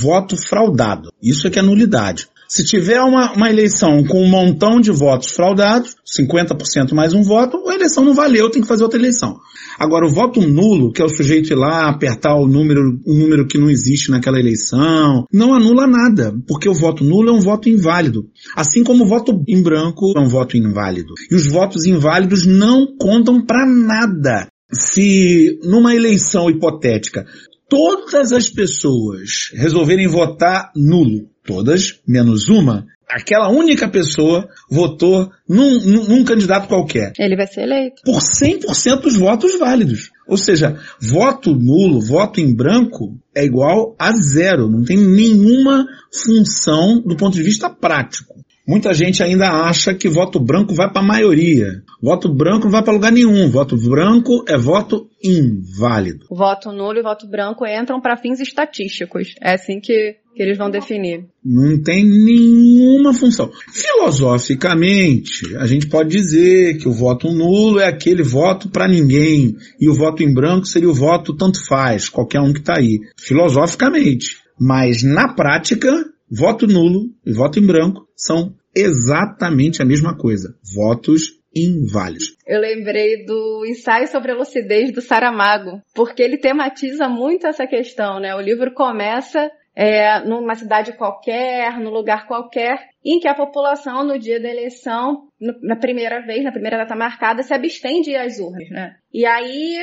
voto 0.02 0.36
fraudado. 0.36 1.12
Isso 1.22 1.48
é 1.48 1.50
que 1.50 1.60
é 1.60 1.62
nulidade. 1.62 2.28
Se 2.54 2.64
tiver 2.64 3.02
uma, 3.02 3.34
uma 3.34 3.50
eleição 3.50 4.04
com 4.04 4.24
um 4.24 4.30
montão 4.30 4.80
de 4.80 4.92
votos 4.92 5.32
fraudados, 5.32 5.96
50% 6.06 6.94
mais 6.94 7.12
um 7.12 7.24
voto, 7.24 7.68
a 7.68 7.74
eleição 7.74 8.06
não 8.06 8.14
valeu, 8.14 8.48
tem 8.48 8.62
que 8.62 8.68
fazer 8.68 8.84
outra 8.84 9.00
eleição. 9.00 9.40
Agora, 9.80 10.06
o 10.06 10.14
voto 10.14 10.40
nulo, 10.40 10.92
que 10.92 11.02
é 11.02 11.06
o 11.06 11.10
sujeito 11.10 11.52
ir 11.52 11.56
lá 11.56 11.90
apertar 11.90 12.36
o 12.36 12.48
número, 12.48 13.00
um 13.08 13.18
número 13.18 13.48
que 13.48 13.58
não 13.58 13.72
existe 13.72 14.12
naquela 14.12 14.40
eleição, 14.40 15.26
não 15.34 15.56
anula 15.56 15.88
nada, 15.88 16.32
porque 16.48 16.70
o 16.70 16.76
voto 16.76 17.04
nulo 17.04 17.30
é 17.30 17.34
um 17.34 17.40
voto 17.40 17.70
inválido. 17.70 18.28
Assim 18.56 18.84
como 18.84 19.04
o 19.04 19.08
voto 19.08 19.44
em 19.48 19.60
branco 19.64 20.14
é 20.16 20.20
um 20.20 20.30
voto 20.30 20.56
inválido. 20.56 21.16
E 21.32 21.36
os 21.36 21.48
votos 21.48 21.86
inválidos 21.86 22.46
não 22.46 22.86
contam 23.00 23.44
para 23.44 23.66
nada. 23.66 24.48
Se 24.72 25.60
numa 25.64 25.96
eleição 25.96 26.50
hipotética 26.50 27.26
todas 27.74 28.32
as 28.32 28.50
pessoas 28.50 29.50
resolverem 29.52 30.08
votar 30.08 30.72
nulo, 30.76 31.28
todas 31.44 32.00
menos 32.08 32.48
uma, 32.48 32.86
aquela 33.10 33.50
única 33.50 33.90
pessoa 33.90 34.48
votou 34.70 35.32
num, 35.50 35.80
num, 35.80 36.04
num, 36.08 36.24
candidato 36.24 36.68
qualquer. 36.68 37.14
Ele 37.18 37.36
vai 37.36 37.48
ser 37.48 37.62
eleito. 37.62 38.04
Por 38.06 38.20
100% 38.20 39.02
dos 39.02 39.16
votos 39.16 39.58
válidos. 39.58 40.12
Ou 40.28 40.38
seja, 40.38 40.80
voto 41.02 41.56
nulo, 41.56 42.00
voto 42.00 42.40
em 42.40 42.56
branco 42.56 43.18
é 43.36 43.44
igual 43.44 43.96
a 43.98 44.12
zero. 44.16 44.70
Não 44.70 44.84
tem 44.84 44.98
nenhuma 44.98 45.88
função 46.14 47.02
do 47.02 47.18
ponto 47.18 47.34
de 47.34 47.42
vista 47.42 47.72
prático. 47.72 48.36
Muita 48.68 48.94
gente 48.94 49.24
ainda 49.24 49.50
acha 49.50 49.96
que 49.96 50.08
voto 50.08 50.40
branco 50.40 50.76
vai 50.76 50.90
para 50.92 51.02
a 51.02 51.06
maioria. 51.06 51.82
Voto 52.04 52.28
branco 52.28 52.66
não 52.66 52.72
vai 52.72 52.84
para 52.84 52.92
lugar 52.92 53.14
nenhum. 53.14 53.50
Voto 53.50 53.78
branco 53.78 54.44
é 54.46 54.58
voto 54.58 55.10
inválido. 55.24 56.26
Voto 56.30 56.70
nulo 56.74 57.00
e 57.00 57.02
voto 57.02 57.26
branco 57.26 57.66
entram 57.66 58.02
para 58.02 58.18
fins 58.18 58.42
estatísticos. 58.42 59.34
É 59.42 59.54
assim 59.54 59.80
que, 59.80 60.18
que 60.36 60.44
eles 60.44 60.58
vão 60.58 60.70
definir. 60.70 61.26
Não 61.42 61.82
tem 61.82 62.04
nenhuma 62.04 63.14
função. 63.14 63.50
Filosoficamente, 63.72 65.56
a 65.56 65.66
gente 65.66 65.88
pode 65.88 66.10
dizer 66.10 66.78
que 66.78 66.90
o 66.90 66.92
voto 66.92 67.32
nulo 67.32 67.80
é 67.80 67.88
aquele 67.88 68.22
voto 68.22 68.68
para 68.68 68.86
ninguém 68.86 69.56
e 69.80 69.88
o 69.88 69.94
voto 69.94 70.22
em 70.22 70.34
branco 70.34 70.66
seria 70.66 70.90
o 70.90 70.94
voto 70.94 71.34
tanto 71.34 71.66
faz, 71.66 72.10
qualquer 72.10 72.42
um 72.42 72.52
que 72.52 72.60
está 72.60 72.80
aí. 72.80 73.00
Filosoficamente. 73.18 74.40
Mas 74.60 75.04
na 75.04 75.34
prática, 75.34 76.04
voto 76.30 76.68
nulo 76.68 77.06
e 77.26 77.32
voto 77.32 77.60
em 77.60 77.66
branco 77.66 78.06
são 78.14 78.54
exatamente 78.76 79.82
a 79.82 79.86
mesma 79.86 80.18
coisa. 80.18 80.54
Votos 80.76 81.42
inválidos. 81.56 82.36
Eu 82.48 82.60
lembrei 82.60 83.26
do 83.26 83.66
ensaio 83.66 84.08
sobre 84.08 84.32
a 84.32 84.36
lucidez 84.36 84.92
do 84.92 85.02
Saramago, 85.02 85.82
porque 85.94 86.22
ele 86.22 86.38
tematiza 86.38 87.08
muito 87.08 87.48
essa 87.48 87.68
questão, 87.68 88.20
né? 88.20 88.36
O 88.36 88.42
livro 88.42 88.74
começa 88.74 89.52
é, 89.76 90.20
numa 90.26 90.56
cidade 90.56 90.96
qualquer, 90.98 91.80
num 91.80 91.90
lugar 91.90 92.28
qualquer, 92.28 92.90
em 93.04 93.20
que 93.20 93.28
a 93.28 93.36
população, 93.36 94.04
no 94.04 94.20
dia 94.20 94.40
da 94.40 94.50
eleição, 94.50 95.28
na 95.40 95.76
primeira 95.76 96.22
vez, 96.22 96.44
na 96.44 96.52
primeira 96.52 96.78
data 96.78 96.96
marcada, 96.96 97.44
se 97.44 97.54
abstém 97.54 98.02
de 98.02 98.12
ir 98.12 98.18
às 98.18 98.40
urnas, 98.40 98.70
né? 98.70 98.96
E 99.14 99.26
aí 99.28 99.78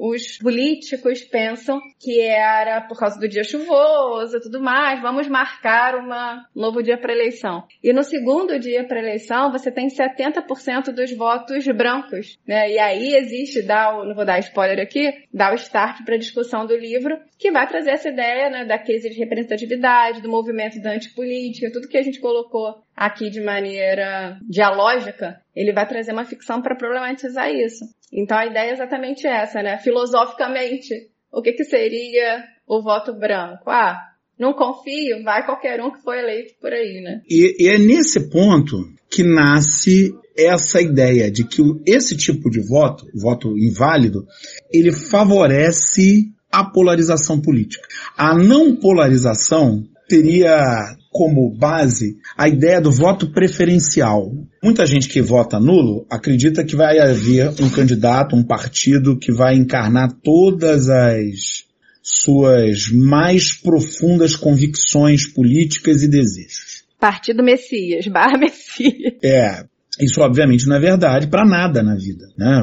os 0.00 0.38
políticos 0.38 1.22
pensam 1.22 1.80
que 1.98 2.20
era 2.20 2.80
por 2.82 2.96
causa 2.96 3.18
do 3.18 3.28
dia 3.28 3.42
chuvoso 3.42 4.36
e 4.36 4.40
tudo 4.40 4.60
mais, 4.60 5.02
vamos 5.02 5.26
marcar 5.26 5.96
um 5.96 6.08
novo 6.54 6.80
dia 6.80 6.96
para 6.96 7.12
eleição. 7.12 7.64
E 7.82 7.92
no 7.92 8.04
segundo 8.04 8.58
dia 8.58 8.86
para 8.86 9.00
eleição, 9.00 9.50
você 9.50 9.72
tem 9.72 9.88
70% 9.88 10.92
dos 10.92 11.10
votos 11.16 11.66
brancos, 11.66 12.38
né? 12.46 12.70
E 12.70 12.78
aí 12.78 13.16
existe, 13.16 13.62
dá 13.62 13.98
o, 13.98 14.04
não 14.04 14.14
vou 14.14 14.24
dar 14.24 14.38
spoiler 14.38 14.78
aqui, 14.78 15.12
dá 15.34 15.50
o 15.50 15.56
start 15.56 16.04
para 16.04 16.14
a 16.14 16.18
discussão 16.18 16.64
do 16.64 16.76
livro, 16.76 17.18
que 17.36 17.50
vai 17.50 17.66
trazer 17.66 17.90
essa 17.90 18.08
ideia, 18.08 18.50
né, 18.50 18.64
da 18.64 18.78
crise 18.78 19.10
de 19.10 19.18
representatividade, 19.18 20.20
do 20.20 20.28
movimento 20.28 20.80
da 20.80 20.92
antipolítica, 20.92 21.72
tudo 21.72 21.88
que 21.88 21.98
a 21.98 22.02
gente 22.02 22.20
colocou 22.20 22.82
aqui 22.98 23.30
de 23.30 23.40
maneira 23.40 24.38
dialógica, 24.48 25.40
ele 25.54 25.72
vai 25.72 25.86
trazer 25.86 26.12
uma 26.12 26.24
ficção 26.24 26.60
para 26.60 26.74
problematizar 26.74 27.48
isso. 27.48 27.84
Então 28.12 28.36
a 28.36 28.46
ideia 28.46 28.70
é 28.70 28.72
exatamente 28.72 29.26
essa, 29.26 29.62
né? 29.62 29.78
Filosoficamente, 29.78 31.08
o 31.32 31.40
que, 31.40 31.52
que 31.52 31.64
seria 31.64 32.44
o 32.66 32.82
voto 32.82 33.14
branco? 33.14 33.70
Ah, 33.70 33.96
não 34.36 34.52
confio, 34.52 35.22
vai 35.22 35.44
qualquer 35.44 35.80
um 35.80 35.92
que 35.92 36.02
foi 36.02 36.18
eleito 36.18 36.54
por 36.60 36.72
aí, 36.72 37.00
né? 37.00 37.22
E, 37.28 37.64
e 37.64 37.68
é 37.68 37.78
nesse 37.78 38.28
ponto 38.28 38.76
que 39.08 39.22
nasce 39.22 40.12
essa 40.36 40.80
ideia 40.80 41.30
de 41.30 41.44
que 41.44 41.62
esse 41.86 42.16
tipo 42.16 42.50
de 42.50 42.60
voto, 42.60 43.06
voto 43.14 43.56
inválido, 43.56 44.26
ele 44.72 44.92
favorece 44.92 46.32
a 46.50 46.64
polarização 46.64 47.40
política. 47.40 47.86
A 48.16 48.34
não 48.34 48.74
polarização 48.74 49.84
teria 50.08 50.96
como 51.10 51.50
base 51.50 52.18
a 52.36 52.48
ideia 52.48 52.80
do 52.80 52.90
voto 52.90 53.30
preferencial. 53.30 54.32
Muita 54.62 54.86
gente 54.86 55.08
que 55.08 55.22
vota 55.22 55.58
nulo 55.58 56.06
acredita 56.10 56.64
que 56.64 56.76
vai 56.76 56.98
haver 56.98 57.50
um 57.60 57.70
candidato, 57.70 58.36
um 58.36 58.42
partido 58.42 59.18
que 59.18 59.32
vai 59.32 59.54
encarnar 59.54 60.12
todas 60.22 60.88
as 60.88 61.66
suas 62.02 62.90
mais 62.90 63.52
profundas 63.52 64.34
convicções 64.34 65.26
políticas 65.26 66.02
e 66.02 66.08
desejos. 66.08 66.84
Partido 66.98 67.42
Messias, 67.42 68.06
barra 68.06 68.38
Messias. 68.38 69.14
É, 69.22 69.64
isso 70.00 70.20
obviamente 70.20 70.66
não 70.66 70.76
é 70.76 70.80
verdade 70.80 71.26
para 71.26 71.44
nada 71.44 71.82
na 71.82 71.94
vida. 71.94 72.26
Né? 72.36 72.60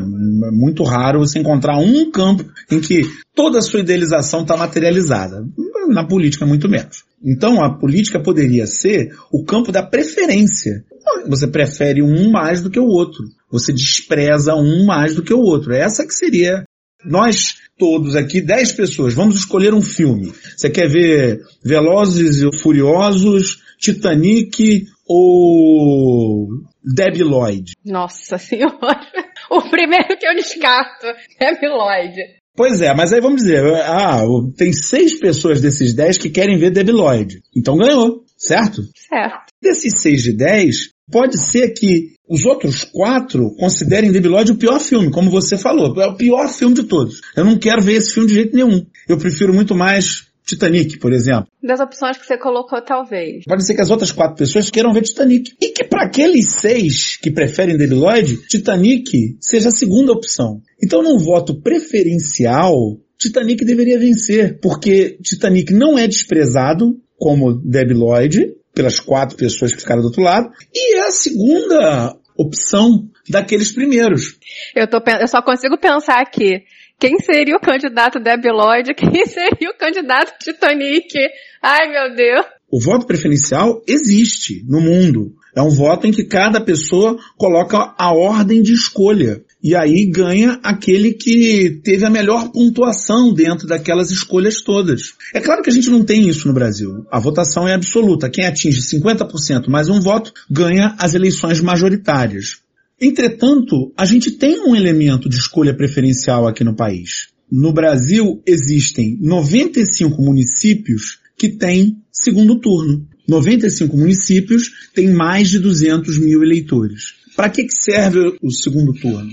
É 0.48 0.52
muito 0.52 0.84
raro 0.84 1.20
você 1.20 1.40
encontrar 1.40 1.78
um 1.78 2.10
campo 2.12 2.46
em 2.72 2.80
que 2.80 3.02
toda 3.34 3.60
a 3.60 3.62
sua 3.62 3.82
idealização 3.82 4.42
está 4.42 4.56
materializada. 4.56 5.46
Na 5.88 6.06
política, 6.06 6.46
muito 6.46 6.70
menos. 6.70 7.04
Então 7.24 7.64
a 7.64 7.78
política 7.78 8.20
poderia 8.20 8.66
ser 8.66 9.16
o 9.32 9.44
campo 9.44 9.72
da 9.72 9.84
preferência. 9.84 10.84
Você 11.28 11.48
prefere 11.48 12.02
um 12.02 12.30
mais 12.30 12.62
do 12.62 12.70
que 12.70 12.80
o 12.80 12.88
outro. 12.88 13.24
Você 13.52 13.74
despreza 13.74 14.56
um 14.56 14.86
mais 14.86 15.16
do 15.16 15.24
que 15.24 15.34
o 15.34 15.40
outro. 15.40 15.74
Essa 15.74 16.06
que 16.06 16.14
seria. 16.14 16.64
Nós 17.04 17.56
todos 17.78 18.16
aqui, 18.16 18.42
10 18.42 18.72
pessoas, 18.74 19.14
vamos 19.14 19.36
escolher 19.36 19.74
um 19.74 19.82
filme. 19.82 20.34
Você 20.56 20.70
quer 20.70 20.88
ver 20.88 21.42
Velozes 21.64 22.42
e 22.42 22.60
Furiosos, 22.60 23.62
Titanic 23.80 24.86
ou 25.08 26.48
Debbie 26.84 27.24
Lloyd? 27.24 27.74
Nossa 27.86 28.38
senhora! 28.38 28.76
O 29.48 29.62
primeiro 29.70 30.18
que 30.18 30.26
eu 30.26 30.34
descarto, 30.34 31.06
Debbie 31.40 31.68
Lloyd. 31.68 32.16
Pois 32.56 32.82
é, 32.82 32.94
mas 32.94 33.12
aí 33.12 33.20
vamos 33.20 33.42
dizer, 33.42 33.66
ah, 33.84 34.22
tem 34.56 34.72
seis 34.72 35.20
pessoas 35.20 35.60
desses 35.60 35.94
dez 35.94 36.18
que 36.18 36.30
querem 36.30 36.58
ver 36.58 36.72
Debbie 36.72 36.94
Lloyd. 36.94 37.42
Então 37.56 37.78
ganhou, 37.78 38.24
certo? 38.38 38.82
Certo. 38.96 39.54
Desses 39.62 40.02
seis 40.02 40.22
de 40.22 40.32
dez, 40.32 40.92
pode 41.12 41.38
ser 41.38 41.70
que 41.72 42.16
os 42.28 42.46
outros 42.46 42.84
quatro 42.84 43.54
considerem 43.56 44.12
Debbie 44.12 44.30
Lloyd 44.30 44.52
o 44.52 44.58
pior 44.58 44.80
filme, 44.80 45.12
como 45.12 45.30
você 45.30 45.58
falou. 45.58 45.94
É 46.02 46.08
o 46.08 46.16
pior 46.16 46.48
filme 46.48 46.76
de 46.76 46.84
todos. 46.84 47.22
Eu 47.36 47.46
não 47.46 47.58
quero 47.58 47.82
ver 47.82 47.96
esse 47.96 48.14
filme 48.14 48.30
de 48.30 48.36
jeito 48.36 48.56
nenhum. 48.56 48.86
Eu 49.08 49.18
prefiro 49.18 49.54
muito 49.54 49.76
mais 49.76 50.28
Titanic, 50.46 51.00
por 51.00 51.12
exemplo. 51.12 51.48
Das 51.62 51.80
opções 51.80 52.18
que 52.18 52.26
você 52.26 52.38
colocou, 52.38 52.82
talvez. 52.82 53.44
Pode 53.46 53.66
ser 53.66 53.74
que 53.74 53.82
as 53.82 53.90
outras 53.90 54.12
quatro 54.12 54.36
pessoas 54.36 54.70
queiram 54.70 54.94
ver 54.94 55.02
Titanic. 55.02 55.52
E 55.60 55.70
que 55.70 55.84
para 55.84 56.06
aqueles 56.06 56.52
seis 56.52 57.18
que 57.18 57.32
preferem 57.32 57.78
Debbie 57.78 57.96
Lloyd, 57.96 58.48
Titanic 58.48 59.38
seja 59.42 59.70
a 59.70 59.72
segunda 59.72 60.12
opção. 60.12 60.62
Então, 60.84 61.02
num 61.02 61.18
voto 61.18 61.60
preferencial, 61.62 62.76
Titanic 63.18 63.66
deveria 63.66 63.98
vencer, 63.98 64.60
porque 64.62 65.18
Titanic 65.22 65.74
não 65.74 65.98
é 65.98 66.08
desprezado 66.08 66.96
como 67.18 67.54
Debbie 67.54 67.94
Lloyd, 67.94 68.54
pelas 68.74 69.00
quatro 69.00 69.38
pessoas 69.38 69.74
que 69.74 69.80
ficaram 69.80 70.02
do 70.02 70.08
outro 70.08 70.22
lado, 70.22 70.50
e 70.74 70.98
é 70.98 71.08
a 71.08 71.12
segunda 71.12 72.16
opção 72.38 73.08
daqueles 73.30 73.72
primeiros. 73.72 74.38
Eu, 74.76 74.88
tô, 74.88 75.02
eu 75.20 75.28
só 75.28 75.42
consigo 75.42 75.78
pensar 75.78 76.20
aqui 76.22 76.64
quem 77.00 77.20
seria 77.20 77.58
o 77.58 77.60
candidato 77.60 78.20
Debbie 78.20 78.52
Lloyd? 78.52 78.94
Quem 78.96 79.26
seria 79.26 79.70
o 79.70 79.78
candidato 79.78 80.34
Titanic? 80.40 81.14
Ai, 81.62 81.90
meu 81.90 82.16
Deus. 82.16 82.46
O 82.72 82.82
voto 82.82 83.06
preferencial 83.06 83.82
existe 83.88 84.64
no 84.68 84.80
mundo. 84.82 85.34
É 85.56 85.62
um 85.62 85.70
voto 85.70 86.08
em 86.08 86.12
que 86.12 86.24
cada 86.24 86.60
pessoa 86.60 87.18
coloca 87.38 87.94
a 87.98 88.14
ordem 88.14 88.62
de 88.62 88.74
escolha. 88.74 89.42
E 89.64 89.74
aí 89.76 90.06
ganha 90.06 90.60
aquele 90.62 91.14
que 91.14 91.80
teve 91.84 92.06
a 92.06 92.10
melhor 92.10 92.52
pontuação 92.52 93.34
dentro 93.34 93.68
daquelas 93.68 94.12
escolhas 94.12 94.62
todas. 94.62 95.14
É 95.34 95.40
claro 95.40 95.64
que 95.64 95.70
a 95.70 95.74
gente 95.74 95.90
não 95.90 96.04
tem 96.04 96.28
isso 96.28 96.48
no 96.48 96.54
Brasil. 96.54 97.06
A 97.12 97.20
votação 97.20 97.68
é 97.68 97.74
absoluta. 97.74 98.30
Quem 98.30 98.46
atinge 98.46 98.82
50% 98.82 99.68
mais 99.70 99.90
um 99.90 100.02
voto 100.02 100.34
ganha 100.50 100.96
as 101.00 101.14
eleições 101.14 101.62
majoritárias. 101.62 102.65
Entretanto, 103.00 103.92
a 103.98 104.06
gente 104.06 104.32
tem 104.32 104.62
um 104.62 104.76
elemento 104.76 105.28
de 105.28 105.36
escolha 105.36 105.76
preferencial 105.76 106.48
aqui 106.48 106.64
no 106.64 106.76
país. 106.76 107.28
No 107.52 107.74
Brasil 107.74 108.42
existem 108.46 109.18
95 109.22 110.22
municípios 110.22 111.20
que 111.38 111.50
têm 111.50 111.98
segundo 112.12 112.60
turno. 112.60 113.06
95 113.28 113.98
municípios 113.98 114.90
têm 114.94 115.12
mais 115.12 115.50
de 115.50 115.60
200 115.60 116.20
mil 116.20 116.42
eleitores. 116.42 117.16
Para 117.36 117.50
que 117.50 117.68
serve 117.70 118.38
o 118.42 118.50
segundo 118.50 118.94
turno? 118.94 119.30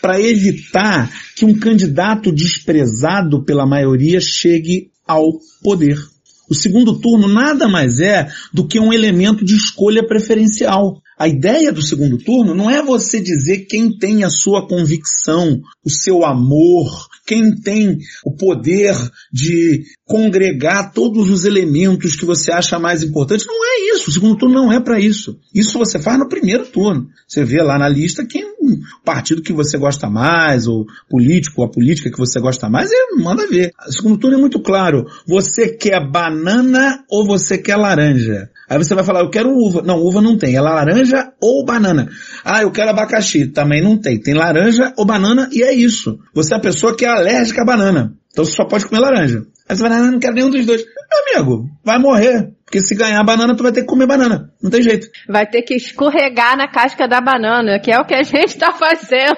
Para 0.00 0.20
evitar 0.20 1.10
que 1.34 1.44
um 1.44 1.58
candidato 1.58 2.32
desprezado 2.32 3.44
pela 3.44 3.66
maioria 3.66 4.20
chegue 4.20 4.90
ao 5.06 5.40
poder. 5.62 5.98
O 6.48 6.54
segundo 6.54 6.98
turno 6.98 7.28
nada 7.28 7.68
mais 7.68 8.00
é 8.00 8.28
do 8.52 8.66
que 8.66 8.80
um 8.80 8.92
elemento 8.92 9.44
de 9.44 9.54
escolha 9.54 10.06
preferencial. 10.06 11.00
A 11.20 11.28
ideia 11.28 11.70
do 11.70 11.82
segundo 11.82 12.16
turno 12.16 12.54
não 12.54 12.70
é 12.70 12.82
você 12.82 13.20
dizer 13.20 13.66
quem 13.66 13.94
tem 13.98 14.24
a 14.24 14.30
sua 14.30 14.66
convicção, 14.66 15.60
o 15.84 15.90
seu 15.90 16.24
amor, 16.24 16.88
quem 17.26 17.54
tem 17.54 17.98
o 18.24 18.34
poder 18.34 18.96
de 19.30 19.84
congregar 20.06 20.94
todos 20.94 21.28
os 21.28 21.44
elementos 21.44 22.16
que 22.16 22.24
você 22.24 22.50
acha 22.50 22.78
mais 22.78 23.02
importantes. 23.02 23.46
Não 23.46 23.62
é 23.62 23.94
isso. 23.94 24.08
O 24.08 24.12
segundo 24.14 24.38
turno 24.38 24.54
não 24.54 24.72
é 24.72 24.80
para 24.80 24.98
isso. 24.98 25.38
Isso 25.54 25.78
você 25.78 25.98
faz 25.98 26.18
no 26.18 26.26
primeiro 26.26 26.64
turno. 26.64 27.08
Você 27.28 27.44
vê 27.44 27.60
lá 27.60 27.78
na 27.78 27.86
lista 27.86 28.24
quem 28.24 28.42
o 28.42 29.04
partido 29.04 29.42
que 29.42 29.52
você 29.52 29.76
gosta 29.76 30.08
mais, 30.08 30.66
ou 30.66 30.86
político, 31.08 31.62
a 31.62 31.70
política 31.70 32.10
que 32.10 32.18
você 32.18 32.40
gosta 32.40 32.68
mais, 32.68 32.90
e 32.90 33.16
manda 33.20 33.46
ver. 33.46 33.72
O 33.86 33.92
segundo 33.92 34.18
turno 34.18 34.36
é 34.36 34.40
muito 34.40 34.60
claro. 34.60 35.06
Você 35.26 35.68
quer 35.68 36.00
banana 36.10 37.04
ou 37.10 37.26
você 37.26 37.58
quer 37.58 37.76
laranja? 37.76 38.50
Aí 38.70 38.78
você 38.78 38.94
vai 38.94 39.02
falar, 39.02 39.20
eu 39.20 39.30
quero 39.30 39.50
uva. 39.50 39.82
Não, 39.82 39.98
uva 39.98 40.22
não 40.22 40.38
tem. 40.38 40.54
É 40.54 40.60
laranja 40.60 41.32
ou 41.42 41.64
banana. 41.64 42.08
Ah, 42.44 42.62
eu 42.62 42.70
quero 42.70 42.90
abacaxi. 42.90 43.48
Também 43.48 43.82
não 43.82 44.00
tem. 44.00 44.20
Tem 44.20 44.32
laranja 44.32 44.94
ou 44.96 45.04
banana 45.04 45.48
e 45.50 45.60
é 45.60 45.74
isso. 45.74 46.20
Você 46.32 46.54
é 46.54 46.56
a 46.56 46.60
pessoa 46.60 46.96
que 46.96 47.04
é 47.04 47.08
alérgica 47.08 47.62
à 47.62 47.64
banana. 47.64 48.14
Então 48.30 48.44
você 48.44 48.52
só 48.52 48.64
pode 48.64 48.86
comer 48.86 49.00
laranja. 49.00 49.42
Aí 49.68 49.76
você 49.76 49.82
vai, 49.82 49.98
ah, 49.98 50.10
não 50.12 50.20
quero 50.20 50.34
nenhum 50.34 50.50
dos 50.50 50.64
dois. 50.64 50.84
Meu 50.84 51.42
amigo, 51.42 51.68
vai 51.84 51.98
morrer. 51.98 52.52
Porque 52.64 52.80
se 52.80 52.94
ganhar 52.94 53.24
banana, 53.24 53.56
tu 53.56 53.64
vai 53.64 53.72
ter 53.72 53.80
que 53.80 53.88
comer 53.88 54.06
banana. 54.06 54.52
Não 54.62 54.70
tem 54.70 54.84
jeito. 54.84 55.08
Vai 55.28 55.50
ter 55.50 55.62
que 55.62 55.74
escorregar 55.74 56.56
na 56.56 56.68
casca 56.68 57.08
da 57.08 57.20
banana, 57.20 57.80
que 57.80 57.90
é 57.90 57.98
o 57.98 58.04
que 58.04 58.14
a 58.14 58.22
gente 58.22 58.56
tá 58.56 58.72
fazendo. 58.72 59.36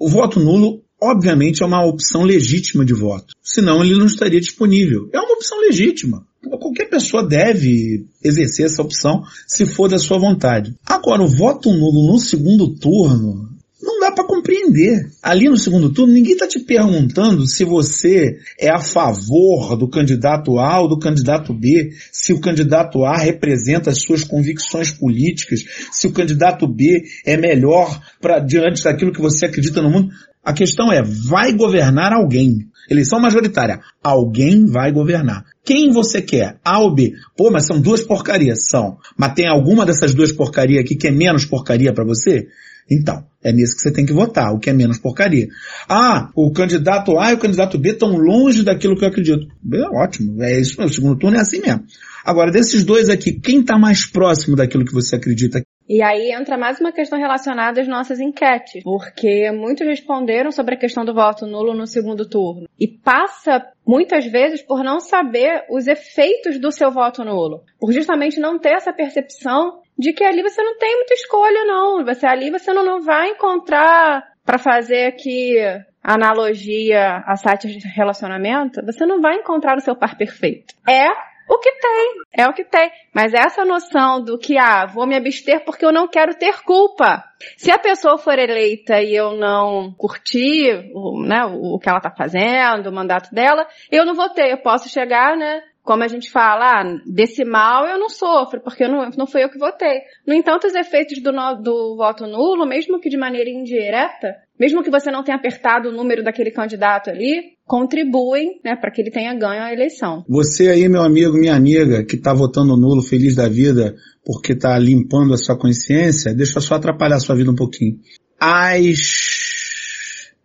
O 0.00 0.08
voto 0.08 0.40
nulo 0.40 0.82
obviamente 1.00 1.62
é 1.62 1.66
uma 1.66 1.84
opção 1.84 2.22
legítima 2.22 2.84
de 2.84 2.94
voto. 2.94 3.34
Senão 3.42 3.84
ele 3.84 3.98
não 3.98 4.06
estaria 4.06 4.40
disponível. 4.40 5.10
É 5.12 5.20
uma 5.20 5.34
opção 5.34 5.60
legítima. 5.60 6.25
Qualquer 6.42 6.88
pessoa 6.88 7.26
deve 7.26 8.06
exercer 8.22 8.66
essa 8.66 8.82
opção 8.82 9.24
se 9.46 9.66
for 9.66 9.88
da 9.88 9.98
sua 9.98 10.18
vontade. 10.18 10.74
Agora, 10.86 11.22
o 11.22 11.28
voto 11.28 11.72
nulo 11.72 12.12
no 12.12 12.18
segundo 12.18 12.68
turno 12.76 13.56
não 13.86 14.00
dá 14.00 14.10
para 14.10 14.24
compreender. 14.24 15.10
Ali 15.22 15.48
no 15.48 15.56
segundo 15.56 15.92
turno, 15.92 16.12
ninguém 16.12 16.32
está 16.32 16.46
te 16.46 16.58
perguntando 16.60 17.46
se 17.46 17.64
você 17.64 18.38
é 18.58 18.68
a 18.68 18.80
favor 18.80 19.76
do 19.76 19.88
candidato 19.88 20.58
A 20.58 20.80
ou 20.80 20.88
do 20.88 20.98
candidato 20.98 21.54
B, 21.54 21.92
se 22.12 22.32
o 22.32 22.40
candidato 22.40 23.04
A 23.04 23.16
representa 23.16 23.90
as 23.90 24.02
suas 24.02 24.24
convicções 24.24 24.90
políticas, 24.90 25.64
se 25.92 26.06
o 26.06 26.12
candidato 26.12 26.66
B 26.66 27.04
é 27.24 27.36
melhor 27.36 28.00
para 28.20 28.38
diante 28.40 28.82
daquilo 28.82 29.12
que 29.12 29.20
você 29.20 29.46
acredita 29.46 29.80
no 29.80 29.90
mundo. 29.90 30.10
A 30.44 30.52
questão 30.52 30.92
é, 30.92 31.02
vai 31.02 31.52
governar 31.52 32.12
alguém. 32.12 32.68
Eleição 32.90 33.20
majoritária. 33.20 33.80
Alguém 34.02 34.66
vai 34.66 34.92
governar. 34.92 35.44
Quem 35.64 35.90
você 35.92 36.22
quer? 36.22 36.58
A 36.64 36.78
ou 36.78 36.94
B? 36.94 37.12
Pô, 37.36 37.50
mas 37.50 37.66
são 37.66 37.80
duas 37.80 38.02
porcarias. 38.02 38.68
São. 38.68 38.98
Mas 39.16 39.34
tem 39.34 39.48
alguma 39.48 39.84
dessas 39.84 40.14
duas 40.14 40.32
porcarias 40.32 40.84
aqui 40.84 40.94
que 40.96 41.08
é 41.08 41.10
menos 41.10 41.44
porcaria 41.44 41.92
para 41.92 42.04
você? 42.04 42.46
Então, 42.90 43.24
é 43.42 43.52
nisso 43.52 43.74
que 43.74 43.82
você 43.82 43.92
tem 43.92 44.06
que 44.06 44.12
votar, 44.12 44.52
o 44.52 44.60
que 44.60 44.70
é 44.70 44.72
menos 44.72 44.98
porcaria. 44.98 45.48
Ah, 45.88 46.30
o 46.36 46.52
candidato 46.52 47.18
A 47.18 47.32
e 47.32 47.34
o 47.34 47.38
candidato 47.38 47.76
B 47.78 47.90
estão 47.90 48.16
longe 48.16 48.62
daquilo 48.62 48.96
que 48.96 49.04
eu 49.04 49.08
acredito. 49.08 49.48
É 49.72 49.82
ótimo, 49.88 50.40
é 50.40 50.60
isso, 50.60 50.80
o 50.80 50.88
segundo 50.88 51.18
turno 51.18 51.36
é 51.36 51.40
assim 51.40 51.60
mesmo. 51.60 51.82
Agora, 52.24 52.50
desses 52.50 52.84
dois 52.84 53.08
aqui, 53.08 53.32
quem 53.32 53.60
está 53.60 53.76
mais 53.76 54.06
próximo 54.06 54.56
daquilo 54.56 54.84
que 54.84 54.92
você 54.92 55.16
acredita? 55.16 55.62
E 55.88 56.02
aí 56.02 56.32
entra 56.32 56.58
mais 56.58 56.80
uma 56.80 56.90
questão 56.90 57.18
relacionada 57.18 57.80
às 57.80 57.86
nossas 57.86 58.18
enquetes, 58.18 58.82
porque 58.82 59.50
muitos 59.52 59.86
responderam 59.86 60.50
sobre 60.50 60.74
a 60.74 60.78
questão 60.78 61.04
do 61.04 61.14
voto 61.14 61.46
nulo 61.46 61.74
no 61.74 61.86
segundo 61.86 62.28
turno. 62.28 62.68
E 62.78 62.88
passa 62.88 63.64
muitas 63.86 64.26
vezes 64.26 64.62
por 64.62 64.82
não 64.82 64.98
saber 64.98 65.64
os 65.70 65.86
efeitos 65.86 66.58
do 66.58 66.72
seu 66.72 66.90
voto 66.90 67.24
nulo, 67.24 67.62
por 67.78 67.92
justamente 67.92 68.40
não 68.40 68.58
ter 68.58 68.72
essa 68.72 68.92
percepção 68.92 69.80
de 69.96 70.12
que 70.12 70.24
ali 70.24 70.42
você 70.42 70.62
não 70.62 70.76
tem 70.76 70.96
muita 70.96 71.14
escolha 71.14 71.64
não, 71.64 72.04
você 72.04 72.26
ali 72.26 72.50
você 72.50 72.72
não, 72.72 72.84
não 72.84 73.00
vai 73.00 73.30
encontrar 73.30 74.24
para 74.44 74.58
fazer 74.58 75.06
aqui 75.06 75.56
analogia 76.02 77.22
a 77.26 77.36
sites 77.36 77.72
de 77.72 77.88
relacionamento, 77.88 78.84
você 78.84 79.04
não 79.06 79.20
vai 79.20 79.36
encontrar 79.36 79.76
o 79.76 79.80
seu 79.80 79.96
par 79.96 80.16
perfeito. 80.16 80.74
É 80.88 81.08
o 81.48 81.58
que 81.58 81.70
tem, 81.72 82.14
é 82.36 82.48
o 82.48 82.52
que 82.52 82.64
tem. 82.64 82.90
Mas 83.14 83.32
essa 83.32 83.64
noção 83.64 84.22
do 84.22 84.38
que, 84.38 84.58
ah, 84.58 84.86
vou 84.86 85.06
me 85.06 85.16
abster 85.16 85.64
porque 85.64 85.84
eu 85.84 85.92
não 85.92 86.08
quero 86.08 86.34
ter 86.34 86.62
culpa. 86.62 87.24
Se 87.56 87.70
a 87.70 87.78
pessoa 87.78 88.18
for 88.18 88.38
eleita 88.38 89.00
e 89.00 89.14
eu 89.14 89.32
não 89.36 89.92
curtir 89.96 90.90
o, 90.92 91.22
né, 91.22 91.44
o 91.44 91.78
que 91.78 91.88
ela 91.88 92.00
tá 92.00 92.10
fazendo, 92.10 92.88
o 92.88 92.92
mandato 92.92 93.32
dela, 93.32 93.66
eu 93.90 94.04
não 94.04 94.14
votei. 94.14 94.52
Eu 94.52 94.58
posso 94.58 94.88
chegar, 94.88 95.36
né, 95.36 95.62
como 95.86 96.02
a 96.02 96.08
gente 96.08 96.30
fala, 96.30 96.80
ah, 96.80 96.84
desse 97.06 97.44
mal 97.44 97.86
eu 97.86 97.96
não 97.96 98.08
sofro, 98.08 98.60
porque 98.60 98.88
não, 98.88 99.08
não 99.16 99.26
fui 99.26 99.44
eu 99.44 99.48
que 99.48 99.58
votei. 99.58 100.00
No 100.26 100.34
entanto, 100.34 100.66
os 100.66 100.74
efeitos 100.74 101.22
do, 101.22 101.32
no, 101.32 101.54
do 101.54 101.96
voto 101.96 102.26
nulo, 102.26 102.66
mesmo 102.66 102.98
que 102.98 103.08
de 103.08 103.16
maneira 103.16 103.48
indireta, 103.48 104.36
mesmo 104.58 104.82
que 104.82 104.90
você 104.90 105.10
não 105.10 105.22
tenha 105.22 105.36
apertado 105.36 105.88
o 105.88 105.92
número 105.92 106.22
daquele 106.22 106.50
candidato 106.50 107.10
ali, 107.10 107.56
contribuem 107.64 108.60
né, 108.64 108.76
para 108.76 108.90
que 108.90 109.02
ele 109.02 109.10
tenha 109.10 109.34
ganho 109.34 109.62
a 109.62 109.72
eleição. 109.72 110.24
Você 110.28 110.68
aí, 110.68 110.88
meu 110.88 111.02
amigo, 111.02 111.36
minha 111.36 111.54
amiga, 111.54 112.04
que 112.04 112.16
está 112.16 112.32
votando 112.32 112.76
nulo, 112.76 113.02
feliz 113.02 113.34
da 113.34 113.48
vida, 113.48 113.94
porque 114.24 114.52
está 114.52 114.78
limpando 114.78 115.34
a 115.34 115.36
sua 115.36 115.58
consciência, 115.58 116.34
deixa 116.34 116.60
só 116.60 116.74
atrapalhar 116.74 117.16
a 117.16 117.20
sua 117.20 117.36
vida 117.36 117.50
um 117.50 117.56
pouquinho. 117.56 117.98
As 118.40 118.96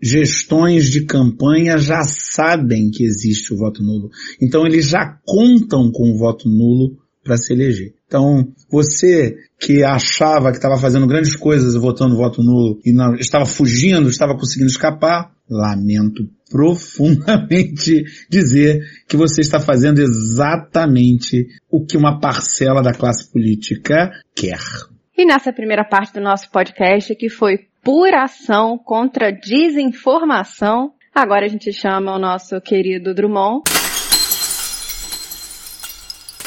gestões 0.02 0.89
de 0.89 1.06
campanha 1.06 1.78
já 1.78 2.04
sabem 2.04 2.89
que 2.89 3.04
existe 3.04 3.54
o 3.54 3.58
voto 3.58 3.84
nulo. 3.84 4.10
Então 4.41 4.65
eles 4.65 4.88
já 4.88 5.19
contam 5.24 5.91
com 5.91 6.12
o 6.12 6.17
voto 6.17 6.50
nulo 6.50 6.97
para 7.24 7.38
se 7.38 7.54
eleger. 7.54 7.93
Então, 8.12 8.45
você 8.69 9.38
que 9.58 9.86
achava 9.86 10.52
que 10.52 10.58
estava 10.58 10.78
fazendo 10.78 11.08
grandes 11.08 11.34
coisas 11.34 11.76
votando 11.76 12.17
voto 12.17 12.43
nulo 12.43 12.78
e 12.84 12.91
não, 12.91 13.15
estava 13.15 13.45
fugindo, 13.45 14.10
estava 14.10 14.36
conseguindo 14.36 14.69
escapar, 14.69 15.32
lamento 15.50 16.30
profundamente 16.52 18.04
dizer 18.30 18.82
que 19.08 19.15
você 19.15 19.39
está 19.39 19.62
fazendo 19.62 20.00
exatamente 20.00 21.47
o 21.71 21.86
que 21.86 21.95
uma 21.95 22.19
parcela 22.19 22.82
da 22.82 22.91
classe 22.91 23.32
política 23.32 24.12
quer. 24.36 24.60
E 25.17 25.24
nessa 25.24 25.54
primeira 25.54 25.86
parte 25.86 26.13
do 26.15 26.19
nosso 26.19 26.52
podcast, 26.52 27.15
que 27.15 27.30
foi 27.30 27.60
pura 27.82 28.24
ação 28.24 28.78
contra 28.78 29.32
desinformação. 29.32 30.91
Agora 31.15 31.45
a 31.45 31.50
gente 31.50 31.71
chama 31.71 32.13
o 32.13 32.19
nosso 32.19 32.60
querido 32.60 33.13
Drummond. 33.13 33.62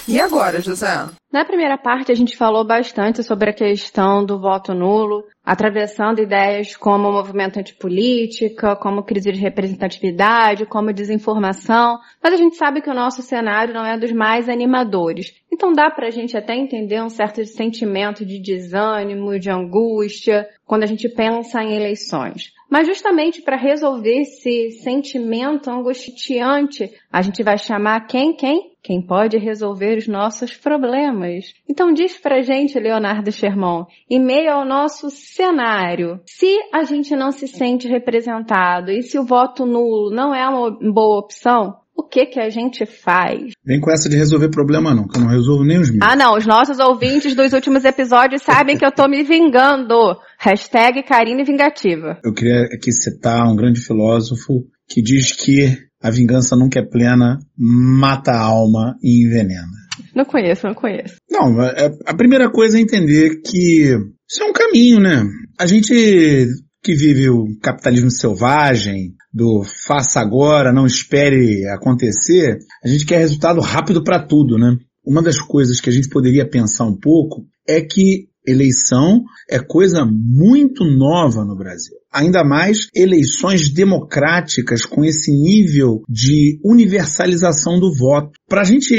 E 0.06 0.20
agora, 0.20 0.60
José? 0.60 0.86
Na 1.32 1.44
primeira 1.44 1.78
parte 1.78 2.12
a 2.12 2.14
gente 2.14 2.36
falou 2.36 2.64
bastante 2.64 3.22
sobre 3.22 3.50
a 3.50 3.54
questão 3.54 4.24
do 4.24 4.38
voto 4.38 4.74
nulo, 4.74 5.24
atravessando 5.42 6.20
ideias 6.20 6.76
como 6.76 7.10
movimento 7.10 7.58
antipolítica, 7.58 8.76
como 8.76 9.02
crise 9.02 9.32
de 9.32 9.40
representatividade, 9.40 10.66
como 10.66 10.92
desinformação, 10.92 11.98
mas 12.22 12.34
a 12.34 12.36
gente 12.36 12.56
sabe 12.56 12.82
que 12.82 12.90
o 12.90 12.94
nosso 12.94 13.22
cenário 13.22 13.72
não 13.72 13.84
é 13.84 13.98
dos 13.98 14.12
mais 14.12 14.48
animadores. 14.48 15.34
Então 15.50 15.72
dá 15.72 15.90
pra 15.90 16.10
gente 16.10 16.36
até 16.36 16.54
entender 16.54 17.02
um 17.02 17.08
certo 17.08 17.44
sentimento 17.44 18.24
de 18.24 18.38
desânimo, 18.38 19.38
de 19.38 19.50
angústia, 19.50 20.46
quando 20.66 20.82
a 20.82 20.86
gente 20.86 21.08
pensa 21.08 21.62
em 21.62 21.74
eleições. 21.74 22.52
Mas 22.74 22.88
justamente 22.88 23.40
para 23.40 23.56
resolver 23.56 24.22
esse 24.22 24.72
sentimento 24.82 25.70
angustiante, 25.70 26.92
a 27.08 27.22
gente 27.22 27.40
vai 27.40 27.56
chamar 27.56 28.00
quem? 28.08 28.34
Quem? 28.34 28.72
Quem 28.82 29.00
pode 29.00 29.38
resolver 29.38 29.96
os 29.96 30.08
nossos 30.08 30.56
problemas. 30.56 31.54
Então 31.70 31.92
diz 31.92 32.18
pra 32.18 32.42
gente, 32.42 32.76
Leonardo 32.76 33.30
Sherman, 33.30 33.86
em 34.10 34.18
meio 34.18 34.50
ao 34.50 34.64
nosso 34.64 35.08
cenário, 35.08 36.20
se 36.26 36.52
a 36.72 36.82
gente 36.82 37.14
não 37.14 37.30
se 37.30 37.46
sente 37.46 37.86
representado 37.86 38.90
e 38.90 39.02
se 39.02 39.20
o 39.20 39.24
voto 39.24 39.64
nulo 39.64 40.10
não 40.10 40.34
é 40.34 40.44
uma 40.48 40.72
boa 40.72 41.20
opção, 41.20 41.76
o 41.96 42.02
que 42.02 42.26
que 42.26 42.40
a 42.40 42.50
gente 42.50 42.84
faz? 42.84 43.52
Vem 43.64 43.80
com 43.80 43.90
essa 43.90 44.08
de 44.08 44.16
resolver 44.16 44.48
problema 44.48 44.94
não, 44.94 45.06
que 45.06 45.16
eu 45.16 45.22
não 45.22 45.30
resolvo 45.30 45.64
nem 45.64 45.78
os 45.78 45.90
meus. 45.90 46.02
Ah 46.02 46.16
não, 46.16 46.36
os 46.36 46.46
nossos 46.46 46.78
ouvintes 46.78 47.34
dos 47.34 47.52
últimos 47.52 47.84
episódios 47.84 48.42
sabem 48.42 48.76
que 48.76 48.84
eu 48.84 48.92
tô 48.92 49.08
me 49.08 49.22
vingando. 49.22 50.16
Hashtag 50.38 51.02
Karine 51.04 51.44
Vingativa. 51.44 52.18
Eu 52.24 52.34
queria 52.34 52.64
aqui 52.64 52.92
citar 52.92 53.46
um 53.46 53.56
grande 53.56 53.80
filósofo 53.80 54.66
que 54.88 55.00
diz 55.00 55.32
que 55.32 55.78
a 56.02 56.10
vingança 56.10 56.54
nunca 56.56 56.80
é 56.80 56.84
plena, 56.84 57.38
mata 57.56 58.32
a 58.32 58.40
alma 58.40 58.96
e 59.02 59.24
envenena. 59.24 59.66
Não 60.14 60.24
conheço, 60.24 60.66
não 60.66 60.74
conheço. 60.74 61.14
Não, 61.30 61.62
é, 61.62 61.90
a 62.04 62.14
primeira 62.14 62.50
coisa 62.50 62.76
é 62.76 62.80
entender 62.80 63.40
que 63.40 63.96
isso 64.28 64.42
é 64.42 64.44
um 64.44 64.52
caminho, 64.52 65.00
né? 65.00 65.24
A 65.58 65.66
gente 65.66 66.48
que 66.84 66.94
vive 66.94 67.30
o 67.30 67.58
capitalismo 67.62 68.10
selvagem, 68.10 69.14
do 69.32 69.64
faça 69.86 70.20
agora, 70.20 70.70
não 70.70 70.86
espere 70.86 71.66
acontecer, 71.68 72.58
a 72.84 72.88
gente 72.88 73.06
quer 73.06 73.18
resultado 73.18 73.58
rápido 73.62 74.04
para 74.04 74.22
tudo, 74.22 74.58
né? 74.58 74.76
Uma 75.02 75.22
das 75.22 75.40
coisas 75.40 75.80
que 75.80 75.88
a 75.88 75.92
gente 75.92 76.10
poderia 76.10 76.48
pensar 76.48 76.84
um 76.84 76.94
pouco 76.94 77.46
é 77.66 77.80
que 77.80 78.28
eleição 78.46 79.22
é 79.48 79.58
coisa 79.58 80.04
muito 80.04 80.84
nova 80.84 81.44
no 81.44 81.56
Brasil. 81.56 81.94
ainda 82.12 82.44
mais 82.44 82.86
eleições 82.94 83.72
democráticas 83.72 84.86
com 84.86 85.04
esse 85.04 85.32
nível 85.32 86.02
de 86.08 86.60
universalização 86.64 87.80
do 87.80 87.92
voto. 87.92 88.30
Para 88.48 88.60
a 88.60 88.64
gente 88.64 88.94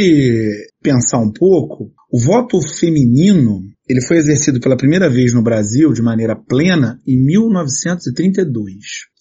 pensar 0.83 1.19
um 1.19 1.31
pouco, 1.31 1.91
o 2.11 2.19
voto 2.19 2.59
feminino 2.61 3.61
ele 3.87 4.01
foi 4.01 4.17
exercido 4.17 4.59
pela 4.59 4.75
primeira 4.75 5.09
vez 5.09 5.33
no 5.33 5.43
Brasil 5.43 5.93
de 5.93 6.01
maneira 6.01 6.35
plena 6.35 6.99
em 7.07 7.23
1932, 7.23 8.73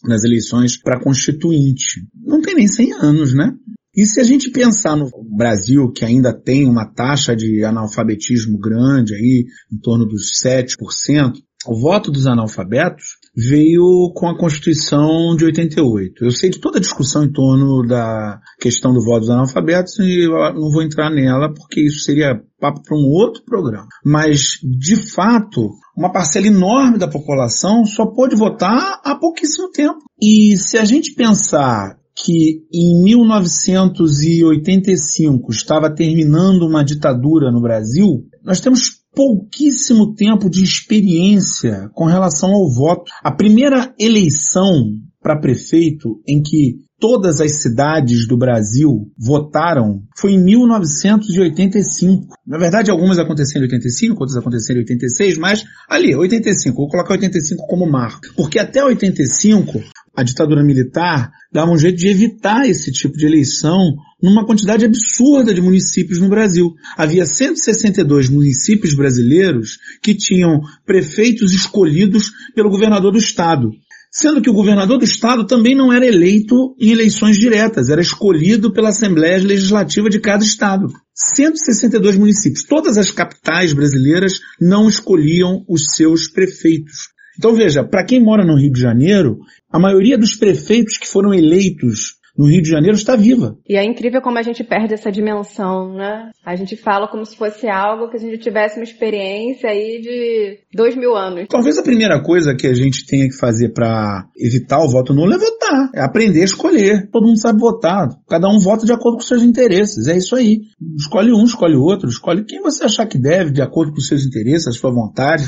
nas 0.05 0.25
eleições 0.25 0.81
para 0.81 0.99
constituinte. 1.01 2.01
Não 2.25 2.41
tem 2.41 2.55
nem 2.55 2.67
100 2.67 2.93
anos, 2.95 3.35
né? 3.35 3.53
E 3.97 4.07
se 4.07 4.21
a 4.21 4.25
gente 4.25 4.51
pensar 4.51 4.97
no 4.97 5.09
Brasil, 5.37 5.91
que 5.93 6.05
ainda 6.05 6.33
tem 6.33 6.69
uma 6.69 6.85
taxa 6.85 7.35
de 7.35 7.65
analfabetismo 7.65 8.59
grande 8.59 9.15
aí, 9.15 9.45
em 9.73 9.79
torno 9.79 10.05
dos 10.05 10.33
7%, 10.45 11.35
o 11.67 11.81
voto 11.81 12.11
dos 12.11 12.27
analfabetos 12.27 13.05
veio 13.35 14.13
com 14.15 14.29
a 14.29 14.37
Constituição 14.37 15.35
de 15.37 15.45
88. 15.47 16.25
Eu 16.25 16.31
sei 16.31 16.51
de 16.51 16.61
toda 16.61 16.79
a 16.79 16.81
discussão 16.81 17.25
em 17.25 17.33
torno 17.33 17.87
da 17.87 18.39
questão 18.61 18.93
do 18.93 19.03
voto 19.03 19.21
dos 19.21 19.31
analfabetos 19.31 19.99
e 19.99 20.27
não 20.29 20.71
vou 20.71 20.83
entrar 20.83 21.11
nela 21.11 21.53
porque 21.53 21.81
isso 21.81 22.01
seria 22.01 22.41
papo 22.61 22.83
para 22.83 22.97
um 22.97 23.07
outro 23.07 23.43
programa. 23.45 23.87
Mas, 24.05 24.59
de 24.63 24.97
fato, 25.11 25.71
uma 25.97 26.13
parcela 26.13 26.47
enorme 26.47 26.99
da 26.99 27.09
população 27.09 27.85
só 27.85 28.07
pôde 28.07 28.37
votar 28.37 29.01
há 29.05 29.17
pouquíssimo 29.17 29.71
tempo. 29.71 29.99
E 30.21 30.57
se 30.57 30.77
a 30.77 30.85
gente 30.85 31.15
pensar 31.15 31.97
que 32.17 32.63
em 32.73 33.03
1985 33.03 35.51
estava 35.51 35.93
terminando 35.95 36.63
uma 36.63 36.85
ditadura 36.85 37.51
no 37.51 37.61
Brasil, 37.61 38.25
nós 38.43 38.61
temos 38.61 39.05
pouquíssimo 39.15 40.15
tempo 40.15 40.51
de 40.51 40.63
experiência 40.63 41.89
com 41.93 42.05
relação 42.05 42.53
ao 42.53 42.71
voto. 42.71 43.11
A 43.23 43.33
primeira 43.33 43.95
eleição 43.99 44.93
para 45.23 45.41
prefeito 45.41 46.21
em 46.29 46.43
que 46.43 46.85
todas 47.01 47.41
as 47.41 47.63
cidades 47.63 48.29
do 48.29 48.37
Brasil 48.37 49.11
votaram 49.19 50.03
foi 50.17 50.33
em 50.33 50.45
1985. 50.45 52.35
Na 52.47 52.59
verdade, 52.59 52.91
algumas 52.91 53.19
aconteceram 53.19 53.63
em 53.63 53.69
85, 53.69 54.21
outras 54.21 54.37
aconteceram 54.37 54.81
em 54.81 54.85
86, 54.85 55.39
mas 55.39 55.65
ali, 55.89 56.15
85, 56.15 56.77
vou 56.77 56.89
colocar 56.89 57.15
85 57.15 57.67
como 57.67 57.91
marco. 57.91 58.21
Porque 58.37 58.59
até 58.59 58.85
85, 58.85 59.81
a 60.17 60.23
ditadura 60.23 60.63
militar 60.63 61.33
dava 61.53 61.71
um 61.71 61.79
jeito 61.79 61.99
de 61.99 62.09
evitar 62.09 62.69
esse 62.69 62.93
tipo 62.93 63.17
de 63.17 63.27
eleição 63.27 63.95
numa 64.23 64.47
quantidade 64.47 64.85
absurda 64.85 65.53
de 65.53 65.61
municípios 65.61 66.21
no 66.21 66.29
Brasil. 66.29 66.73
Havia 66.97 67.27
162 67.27 68.29
municípios 68.29 68.95
brasileiros 68.95 69.79
que 70.03 70.15
tinham 70.15 70.61
prefeitos 70.87 71.53
escolhidos 71.53 72.31
pelo 72.55 72.71
governador 72.71 73.13
do 73.13 73.19
estado. 73.19 73.71
Sendo 74.17 74.41
que 74.41 74.49
o 74.49 74.55
governador 74.55 74.97
do 74.99 75.05
estado 75.05 75.45
também 75.45 75.75
não 75.75 75.93
era 75.93 76.07
eleito 76.07 76.77
em 76.79 76.93
eleições 76.93 77.37
diretas, 77.37 77.89
era 77.89 78.01
escolhido 78.01 78.73
pela 78.73 78.91
Assembleia 78.91 79.43
Legislativa 79.43 80.09
de 80.09 80.21
cada 80.21 80.45
estado. 80.45 80.87
162 81.13 82.17
municípios. 82.17 82.63
Todas 82.63 82.97
as 82.97 83.11
capitais 83.11 83.73
brasileiras 83.73 84.39
não 84.61 84.89
escolhiam 84.89 85.65
os 85.69 85.87
seus 85.97 86.29
prefeitos. 86.29 87.13
Então 87.37 87.55
veja, 87.55 87.83
para 87.83 88.05
quem 88.05 88.23
mora 88.23 88.45
no 88.45 88.57
Rio 88.57 88.73
de 88.73 88.81
Janeiro, 88.81 89.41
a 89.75 89.79
maioria 89.81 90.17
dos 90.17 90.37
prefeitos 90.37 90.97
que 90.97 91.09
foram 91.09 91.35
eleitos 91.35 92.15
no 92.37 92.47
Rio 92.47 92.63
de 92.63 92.69
Janeiro 92.69 92.97
está 92.97 93.17
viva. 93.17 93.57
E 93.69 93.77
é 93.77 93.85
incrível 93.85 94.21
como 94.21 94.39
a 94.39 94.43
gente 94.43 94.65
perde 94.65 94.95
essa 94.95 95.11
dimensão, 95.11 95.95
né? 95.95 96.31
A 96.45 96.57
gente 96.57 96.77
fala 96.77 97.09
como 97.09 97.25
se 97.25 97.37
fosse 97.37 97.69
algo 97.69 98.11
que 98.11 98.17
a 98.17 98.21
gente 98.21 98.39
tivesse 98.39 98.79
uma 98.79 98.85
experiência 98.85 99.71
aí 99.71 100.01
de 100.01 100.59
dois 100.75 100.97
mil 100.97 101.15
anos. 101.15 101.47
Talvez 101.49 101.79
a 101.79 101.83
primeira 101.83 102.21
coisa 102.23 102.55
que 102.55 102.67
a 102.67 102.75
gente 102.75 103.07
tenha 103.07 103.29
que 103.29 103.37
fazer 103.37 103.71
para 103.73 104.27
evitar 104.37 104.83
o 104.83 104.91
voto 104.91 105.15
nulo 105.15 105.33
é 105.33 105.39
votar. 105.39 105.91
É 105.95 106.01
aprender 106.03 106.43
a 106.43 106.45
escolher. 106.45 107.09
Todo 107.11 107.27
mundo 107.27 107.41
sabe 107.41 107.61
votar. 107.61 108.09
Cada 108.29 108.49
um 108.49 108.59
vota 108.59 108.85
de 108.85 108.93
acordo 108.93 109.19
com 109.19 109.23
seus 109.23 109.43
interesses. 109.43 110.09
É 110.09 110.17
isso 110.17 110.35
aí. 110.35 110.63
Escolhe 110.97 111.33
um, 111.33 111.45
escolhe 111.45 111.77
outro. 111.77 112.09
Escolhe 112.09 112.45
quem 112.45 112.61
você 112.61 112.85
achar 112.85 113.07
que 113.07 113.19
deve, 113.19 113.53
de 113.53 113.63
acordo 113.63 113.93
com 113.93 114.01
seus 114.01 114.25
interesses, 114.25 114.67
a 114.67 114.73
sua 114.73 114.91
vontade, 114.91 115.45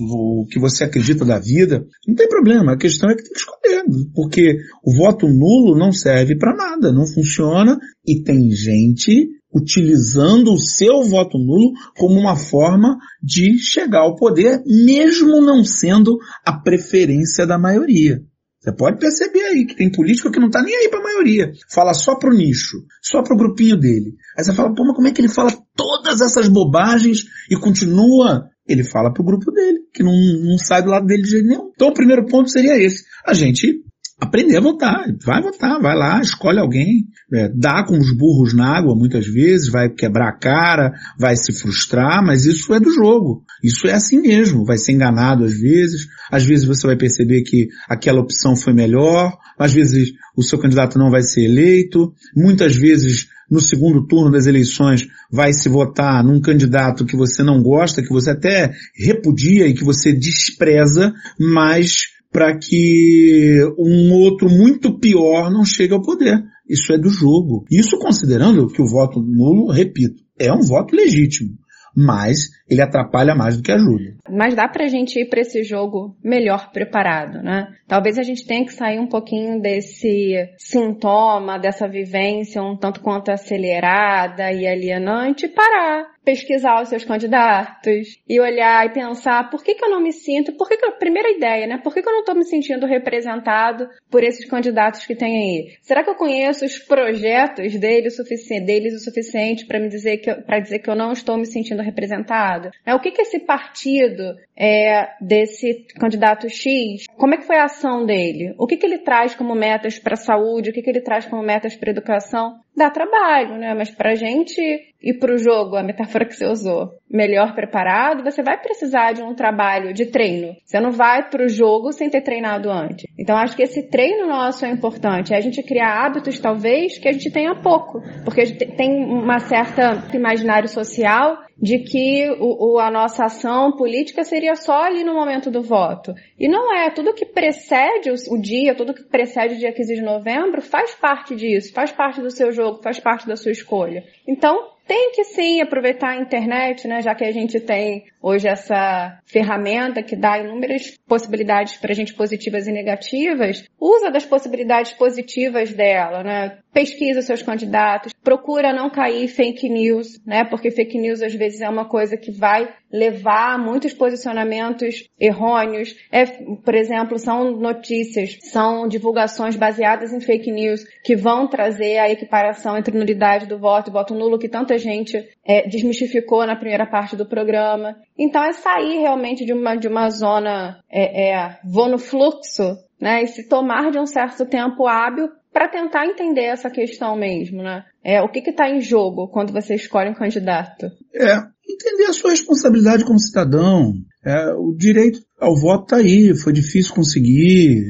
o 0.00 0.44
que 0.50 0.58
você 0.58 0.84
acredita 0.84 1.24
da 1.24 1.38
vida. 1.38 1.84
Não 2.06 2.14
tem 2.14 2.28
problema. 2.28 2.72
A 2.72 2.76
questão 2.76 3.08
é 3.08 3.14
que 3.14 3.22
tem 3.22 3.32
que 3.32 3.38
escolher. 3.38 3.84
Porque 4.14 4.56
o 4.84 4.94
voto 4.96 5.26
nulo 5.26 5.78
não 5.78 5.92
serve 6.00 6.36
para 6.36 6.54
nada, 6.54 6.92
não 6.92 7.06
funciona 7.06 7.78
e 8.06 8.22
tem 8.22 8.50
gente 8.50 9.28
utilizando 9.52 10.52
o 10.52 10.58
seu 10.58 11.02
voto 11.02 11.36
nulo 11.38 11.72
como 11.96 12.18
uma 12.18 12.36
forma 12.36 12.96
de 13.22 13.58
chegar 13.58 14.00
ao 14.00 14.14
poder, 14.14 14.62
mesmo 14.64 15.40
não 15.40 15.64
sendo 15.64 16.18
a 16.44 16.52
preferência 16.52 17.46
da 17.46 17.58
maioria. 17.58 18.22
Você 18.60 18.72
pode 18.72 18.98
perceber 18.98 19.42
aí 19.42 19.64
que 19.64 19.74
tem 19.74 19.90
político 19.90 20.30
que 20.30 20.38
não 20.38 20.50
tá 20.50 20.62
nem 20.62 20.74
aí 20.74 20.88
para 20.90 21.00
a 21.00 21.02
maioria. 21.02 21.50
Fala 21.72 21.94
só 21.94 22.14
pro 22.14 22.34
nicho, 22.34 22.84
só 23.00 23.22
pro 23.22 23.36
grupinho 23.36 23.76
dele. 23.76 24.16
Aí 24.36 24.44
você 24.44 24.52
fala, 24.52 24.74
pô, 24.74 24.84
mas 24.84 24.94
como 24.94 25.08
é 25.08 25.12
que 25.12 25.20
ele 25.20 25.30
fala 25.30 25.50
todas 25.74 26.20
essas 26.20 26.46
bobagens 26.46 27.24
e 27.50 27.56
continua? 27.56 28.50
Ele 28.68 28.84
fala 28.84 29.12
pro 29.12 29.24
grupo 29.24 29.50
dele, 29.50 29.80
que 29.94 30.02
não, 30.02 30.12
não 30.12 30.58
sai 30.58 30.82
do 30.82 30.90
lado 30.90 31.06
dele 31.06 31.22
de 31.22 31.30
jeito 31.30 31.48
nenhum. 31.48 31.70
Então 31.74 31.88
o 31.88 31.94
primeiro 31.94 32.26
ponto 32.26 32.50
seria 32.50 32.76
esse. 32.76 33.04
A 33.26 33.32
gente 33.32 33.82
aprender 34.20 34.58
a 34.58 34.60
votar. 34.60 35.04
Vai 35.24 35.40
votar, 35.42 35.80
vai 35.80 35.96
lá, 35.96 36.20
escolhe 36.20 36.58
alguém, 36.58 37.06
é, 37.32 37.48
dá 37.48 37.84
com 37.84 37.98
os 37.98 38.14
burros 38.14 38.54
na 38.54 38.76
água 38.76 38.94
muitas 38.94 39.26
vezes, 39.26 39.70
vai 39.70 39.88
quebrar 39.88 40.28
a 40.28 40.38
cara, 40.38 40.92
vai 41.18 41.34
se 41.36 41.52
frustrar, 41.52 42.24
mas 42.24 42.44
isso 42.44 42.74
é 42.74 42.78
do 42.78 42.92
jogo. 42.92 43.42
Isso 43.64 43.86
é 43.86 43.92
assim 43.92 44.20
mesmo, 44.20 44.64
vai 44.64 44.76
ser 44.76 44.92
enganado 44.92 45.44
às 45.44 45.58
vezes, 45.58 46.06
às 46.30 46.44
vezes 46.44 46.66
você 46.66 46.86
vai 46.86 46.96
perceber 46.96 47.42
que 47.42 47.68
aquela 47.88 48.20
opção 48.20 48.54
foi 48.54 48.74
melhor, 48.74 49.36
às 49.58 49.72
vezes 49.72 50.12
o 50.36 50.42
seu 50.42 50.58
candidato 50.58 50.98
não 50.98 51.10
vai 51.10 51.22
ser 51.22 51.44
eleito, 51.44 52.12
muitas 52.36 52.76
vezes 52.76 53.28
no 53.50 53.60
segundo 53.60 54.06
turno 54.06 54.30
das 54.30 54.46
eleições 54.46 55.08
vai 55.30 55.52
se 55.52 55.68
votar 55.68 56.22
num 56.22 56.40
candidato 56.40 57.04
que 57.04 57.16
você 57.16 57.42
não 57.42 57.60
gosta, 57.60 58.02
que 58.02 58.12
você 58.12 58.30
até 58.30 58.72
repudia 58.94 59.66
e 59.66 59.74
que 59.74 59.82
você 59.82 60.12
despreza, 60.12 61.12
mas 61.38 62.19
para 62.30 62.56
que 62.56 63.58
um 63.78 64.12
outro 64.12 64.48
muito 64.48 64.98
pior 64.98 65.50
não 65.50 65.64
chegue 65.64 65.92
ao 65.92 66.02
poder. 66.02 66.42
Isso 66.68 66.92
é 66.92 66.98
do 66.98 67.08
jogo. 67.08 67.64
Isso 67.70 67.98
considerando 67.98 68.68
que 68.68 68.80
o 68.80 68.86
voto 68.86 69.20
nulo, 69.20 69.72
repito, 69.72 70.22
é 70.38 70.52
um 70.52 70.60
voto 70.60 70.94
legítimo 70.94 71.58
mas 71.96 72.50
ele 72.68 72.82
atrapalha 72.82 73.34
mais 73.34 73.56
do 73.56 73.62
que 73.62 73.72
ajuda. 73.72 74.16
Mas 74.28 74.54
dá 74.54 74.68
pra 74.68 74.86
gente 74.86 75.18
ir 75.18 75.28
para 75.28 75.40
esse 75.40 75.62
jogo 75.64 76.16
melhor 76.22 76.70
preparado, 76.72 77.42
né? 77.42 77.68
Talvez 77.86 78.18
a 78.18 78.22
gente 78.22 78.46
tenha 78.46 78.64
que 78.64 78.72
sair 78.72 78.98
um 78.98 79.08
pouquinho 79.08 79.60
desse 79.60 80.34
sintoma, 80.56 81.58
dessa 81.58 81.88
vivência 81.88 82.62
um 82.62 82.76
tanto 82.76 83.00
quanto 83.00 83.30
acelerada 83.30 84.52
e 84.52 84.66
alienante 84.66 85.46
e 85.46 85.48
parar 85.48 86.09
pesquisar 86.24 86.82
os 86.82 86.88
seus 86.88 87.04
candidatos 87.04 88.18
e 88.28 88.40
olhar 88.40 88.86
e 88.86 88.90
pensar 88.90 89.50
por 89.50 89.62
que, 89.62 89.74
que 89.74 89.84
eu 89.84 89.90
não 89.90 90.00
me 90.00 90.12
sinto, 90.12 90.52
por 90.52 90.68
que, 90.68 90.76
que 90.76 90.84
eu, 90.84 90.92
primeira 90.92 91.30
ideia, 91.30 91.66
né? 91.66 91.78
Por 91.78 91.94
que, 91.94 92.02
que 92.02 92.08
eu 92.08 92.12
não 92.12 92.20
estou 92.20 92.34
me 92.34 92.44
sentindo 92.44 92.86
representado 92.86 93.88
por 94.10 94.22
esses 94.22 94.44
candidatos 94.44 95.06
que 95.06 95.14
tem 95.14 95.36
aí? 95.36 95.76
Será 95.80 96.04
que 96.04 96.10
eu 96.10 96.14
conheço 96.14 96.64
os 96.64 96.78
projetos 96.78 97.78
deles 97.78 98.14
o 98.14 98.22
suficiente, 98.22 98.66
deles 98.66 98.94
o 98.94 99.04
suficiente 99.04 99.66
para 99.66 99.80
me 99.80 99.88
dizer 99.88 100.18
que 100.18 100.34
para 100.34 100.60
dizer 100.60 100.80
que 100.80 100.90
eu 100.90 100.94
não 100.94 101.12
estou 101.12 101.36
me 101.36 101.46
sentindo 101.46 101.82
representado? 101.82 102.70
É, 102.84 102.94
o 102.94 103.00
que 103.00 103.10
que 103.10 103.22
esse 103.22 103.40
partido 103.40 104.36
é, 104.56 105.08
desse 105.20 105.86
candidato 105.98 106.48
X, 106.48 107.06
como 107.16 107.34
é 107.34 107.38
que 107.38 107.46
foi 107.46 107.56
a 107.56 107.64
ação 107.64 108.04
dele? 108.04 108.54
O 108.58 108.66
que 108.66 108.76
que 108.76 108.84
ele 108.84 108.98
traz 108.98 109.34
como 109.34 109.54
metas 109.54 109.98
para 109.98 110.14
a 110.14 110.16
saúde? 110.16 110.70
O 110.70 110.72
que 110.72 110.82
que 110.82 110.90
ele 110.90 111.00
traz 111.00 111.24
como 111.26 111.42
metas 111.42 111.74
para 111.76 111.90
a 111.90 111.92
educação? 111.92 112.60
Dá 112.76 112.90
trabalho, 112.90 113.56
né? 113.56 113.74
Mas 113.74 113.90
pra 113.90 114.14
gente 114.14 114.60
ir 115.02 115.18
pro 115.18 115.38
jogo, 115.38 115.76
a 115.76 115.82
metáfora 115.82 116.24
que 116.24 116.34
você 116.34 116.46
usou, 116.46 116.99
melhor 117.10 117.54
preparado, 117.54 118.22
você 118.22 118.42
vai 118.42 118.56
precisar 118.56 119.12
de 119.12 119.22
um 119.22 119.34
trabalho 119.34 119.92
de 119.92 120.06
treino. 120.06 120.54
Você 120.64 120.78
não 120.78 120.92
vai 120.92 121.28
pro 121.28 121.48
jogo 121.48 121.92
sem 121.92 122.08
ter 122.08 122.20
treinado 122.20 122.70
antes. 122.70 123.04
Então 123.18 123.36
acho 123.36 123.56
que 123.56 123.62
esse 123.62 123.88
treino 123.88 124.28
nosso 124.28 124.64
é 124.64 124.70
importante. 124.70 125.34
É 125.34 125.36
a 125.36 125.40
gente 125.40 125.62
criar 125.62 126.06
hábitos, 126.06 126.38
talvez, 126.38 126.98
que 126.98 127.08
a 127.08 127.12
gente 127.12 127.30
tenha 127.32 127.54
pouco. 127.56 128.00
Porque 128.24 128.42
a 128.42 128.44
gente 128.44 128.64
tem 128.76 129.04
uma 129.04 129.40
certa 129.40 130.06
imaginário 130.16 130.68
social 130.68 131.38
de 131.60 131.80
que 131.80 132.30
o, 132.40 132.74
o, 132.74 132.78
a 132.78 132.90
nossa 132.90 133.26
ação 133.26 133.76
política 133.76 134.24
seria 134.24 134.54
só 134.54 134.84
ali 134.84 135.04
no 135.04 135.12
momento 135.12 135.50
do 135.50 135.60
voto. 135.60 136.14
E 136.38 136.48
não 136.48 136.74
é. 136.74 136.90
Tudo 136.90 137.12
que 137.12 137.26
precede 137.26 138.10
o, 138.10 138.14
o, 138.34 138.40
dia, 138.40 138.74
tudo 138.74 138.94
que 138.94 139.04
precede 139.04 139.54
o 139.54 139.58
dia 139.58 139.72
15 139.72 139.96
de 139.96 140.02
novembro 140.02 140.62
faz 140.62 140.94
parte 140.94 141.36
disso, 141.36 141.72
faz 141.74 141.92
parte 141.92 142.20
do 142.22 142.30
seu 142.30 142.50
jogo, 142.50 142.82
faz 142.82 142.98
parte 142.98 143.26
da 143.26 143.36
sua 143.36 143.52
escolha. 143.52 144.04
Então, 144.26 144.70
tem 144.90 145.12
que 145.12 145.22
sim 145.22 145.60
aproveitar 145.60 146.08
a 146.08 146.16
internet, 146.16 146.88
né? 146.88 147.00
Já 147.00 147.14
que 147.14 147.22
a 147.22 147.30
gente 147.30 147.60
tem 147.60 148.06
hoje 148.20 148.48
essa 148.48 149.20
ferramenta 149.24 150.02
que 150.02 150.16
dá 150.16 150.36
inúmeras 150.36 150.98
possibilidades 151.06 151.76
para 151.76 151.92
a 151.92 151.94
gente 151.94 152.12
positivas 152.12 152.66
e 152.66 152.72
negativas, 152.72 153.64
usa 153.78 154.10
das 154.10 154.26
possibilidades 154.26 154.92
positivas 154.94 155.72
dela, 155.72 156.24
né? 156.24 156.58
Pesquisa 156.72 157.22
seus 157.22 157.40
candidatos, 157.40 158.12
procura 158.24 158.72
não 158.72 158.90
cair 158.90 159.28
fake 159.28 159.68
news, 159.68 160.20
né? 160.26 160.42
Porque 160.42 160.72
fake 160.72 160.98
news 160.98 161.22
às 161.22 161.36
vezes 161.36 161.60
é 161.60 161.68
uma 161.68 161.88
coisa 161.88 162.16
que 162.16 162.32
vai 162.32 162.68
levar 162.92 163.58
muitos 163.58 163.92
posicionamentos 163.92 165.08
errôneos. 165.18 165.94
É, 166.10 166.26
por 166.26 166.74
exemplo, 166.74 167.18
são 167.18 167.52
notícias, 167.52 168.38
são 168.50 168.88
divulgações 168.88 169.56
baseadas 169.56 170.12
em 170.12 170.20
fake 170.20 170.50
news 170.50 170.84
que 171.04 171.16
vão 171.16 171.46
trazer 171.46 171.98
a 171.98 172.10
equiparação 172.10 172.76
entre 172.76 172.96
nulidade 172.96 173.46
do 173.46 173.58
voto 173.58 173.90
e 173.90 173.92
voto 173.92 174.14
nulo 174.14 174.38
que 174.38 174.48
tanta 174.48 174.76
gente 174.78 175.16
é, 175.44 175.68
desmistificou 175.68 176.46
na 176.46 176.56
primeira 176.56 176.86
parte 176.86 177.16
do 177.16 177.26
programa. 177.26 177.96
Então 178.18 178.42
é 178.44 178.52
sair 178.52 178.98
realmente 178.98 179.44
de 179.44 179.52
uma, 179.52 179.76
de 179.76 179.88
uma 179.88 180.10
zona, 180.10 180.80
é, 180.90 181.30
é, 181.30 181.58
vou 181.64 181.88
no 181.88 181.98
fluxo, 181.98 182.76
né? 183.00 183.22
E 183.22 183.26
se 183.26 183.48
tomar 183.48 183.90
de 183.90 183.98
um 183.98 184.06
certo 184.06 184.44
tempo 184.44 184.86
hábil 184.86 185.30
para 185.52 185.68
tentar 185.68 186.06
entender 186.06 186.44
essa 186.44 186.70
questão 186.70 187.16
mesmo, 187.16 187.62
né? 187.62 187.84
É, 188.04 188.22
o 188.22 188.28
que 188.28 188.38
está 188.38 188.70
em 188.70 188.80
jogo 188.80 189.28
quando 189.28 189.52
você 189.52 189.74
escolhe 189.74 190.10
um 190.10 190.14
candidato? 190.14 190.86
É, 191.14 191.36
entender 191.68 192.04
a 192.08 192.12
sua 192.12 192.30
responsabilidade 192.30 193.04
como 193.04 193.18
cidadão. 193.18 193.92
É, 194.24 194.52
o 194.52 194.74
direito 194.76 195.20
ao 195.40 195.56
voto 195.56 195.84
está 195.84 195.96
aí, 195.96 196.34
foi 196.36 196.52
difícil 196.52 196.94
conseguir, 196.94 197.82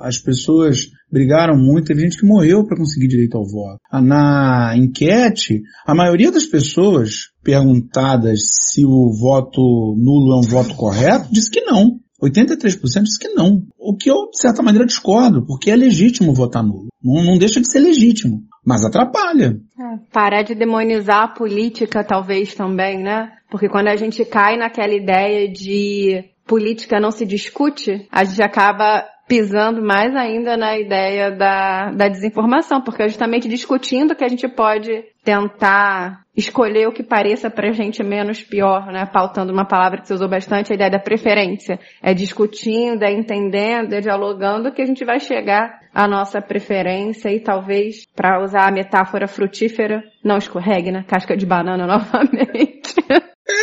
as 0.00 0.18
pessoas 0.18 0.86
brigaram 1.10 1.58
muito, 1.58 1.86
teve 1.86 2.02
gente 2.02 2.18
que 2.18 2.26
morreu 2.26 2.64
para 2.64 2.76
conseguir 2.76 3.08
direito 3.08 3.36
ao 3.36 3.44
voto. 3.44 3.78
Na 3.92 4.74
enquete, 4.76 5.62
a 5.84 5.94
maioria 5.94 6.30
das 6.30 6.46
pessoas 6.46 7.30
perguntadas 7.42 8.40
se 8.48 8.84
o 8.84 9.10
voto 9.12 9.60
nulo 9.98 10.34
é 10.34 10.38
um 10.38 10.48
voto 10.48 10.74
correto, 10.76 11.28
disse 11.32 11.50
que 11.50 11.62
não. 11.62 11.98
83% 12.22 13.02
disse 13.02 13.18
que 13.18 13.28
não. 13.28 13.62
O 13.78 13.96
que 13.96 14.10
eu, 14.10 14.30
de 14.30 14.38
certa 14.38 14.62
maneira, 14.62 14.86
discordo, 14.86 15.44
porque 15.46 15.70
é 15.70 15.76
legítimo 15.76 16.34
votar 16.34 16.62
nulo. 16.62 16.88
Não, 17.02 17.22
não 17.22 17.38
deixa 17.38 17.60
de 17.60 17.70
ser 17.70 17.80
legítimo, 17.80 18.42
mas 18.64 18.84
atrapalha. 18.84 19.58
É, 19.78 19.98
parar 20.12 20.42
de 20.42 20.54
demonizar 20.54 21.22
a 21.22 21.28
política, 21.28 22.04
talvez 22.04 22.54
também, 22.54 23.02
né? 23.02 23.32
Porque 23.50 23.68
quando 23.68 23.88
a 23.88 23.96
gente 23.96 24.24
cai 24.24 24.56
naquela 24.56 24.94
ideia 24.94 25.50
de 25.50 26.24
política 26.46 27.00
não 27.00 27.10
se 27.10 27.24
discute, 27.24 28.06
a 28.10 28.24
gente 28.24 28.42
acaba 28.42 29.04
pisando 29.30 29.80
mais 29.80 30.12
ainda 30.16 30.56
na 30.56 30.76
ideia 30.76 31.30
da, 31.30 31.92
da 31.92 32.08
desinformação, 32.08 32.80
porque 32.82 33.04
é 33.04 33.08
justamente 33.08 33.48
discutindo 33.48 34.16
que 34.16 34.24
a 34.24 34.28
gente 34.28 34.48
pode 34.48 35.04
tentar 35.22 36.22
escolher 36.36 36.88
o 36.88 36.92
que 36.92 37.04
pareça 37.04 37.48
pra 37.48 37.70
gente 37.70 38.02
menos 38.02 38.42
pior, 38.42 38.86
né? 38.86 39.06
Pautando 39.06 39.52
uma 39.52 39.64
palavra 39.64 40.00
que 40.00 40.08
você 40.08 40.14
usou 40.14 40.28
bastante, 40.28 40.72
a 40.72 40.74
ideia 40.74 40.90
da 40.90 40.98
preferência. 40.98 41.78
É 42.02 42.12
discutindo, 42.12 43.04
é 43.04 43.12
entendendo, 43.12 43.92
é 43.92 44.00
dialogando 44.00 44.72
que 44.72 44.82
a 44.82 44.86
gente 44.86 45.04
vai 45.04 45.20
chegar 45.20 45.78
à 45.94 46.08
nossa 46.08 46.42
preferência 46.42 47.32
e 47.32 47.38
talvez, 47.38 48.04
para 48.16 48.42
usar 48.42 48.66
a 48.66 48.72
metáfora 48.72 49.28
frutífera, 49.28 50.02
não 50.24 50.38
escorregue 50.38 50.90
na 50.90 51.04
casca 51.04 51.36
de 51.36 51.46
banana 51.46 51.86
novamente. 51.86 52.96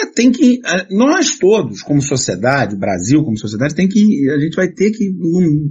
É, 0.02 0.06
tem 0.06 0.32
que, 0.32 0.60
nós 0.92 1.38
todos, 1.38 1.82
como 1.82 2.02
sociedade, 2.02 2.76
o 2.76 2.80
Brasil 2.80 3.24
como 3.24 3.38
sociedade, 3.38 3.76
tem 3.76 3.88
que, 3.88 4.30
a 4.30 4.40
gente 4.40 4.56
vai 4.56 4.68
ter 4.68 4.92
que 4.92 5.12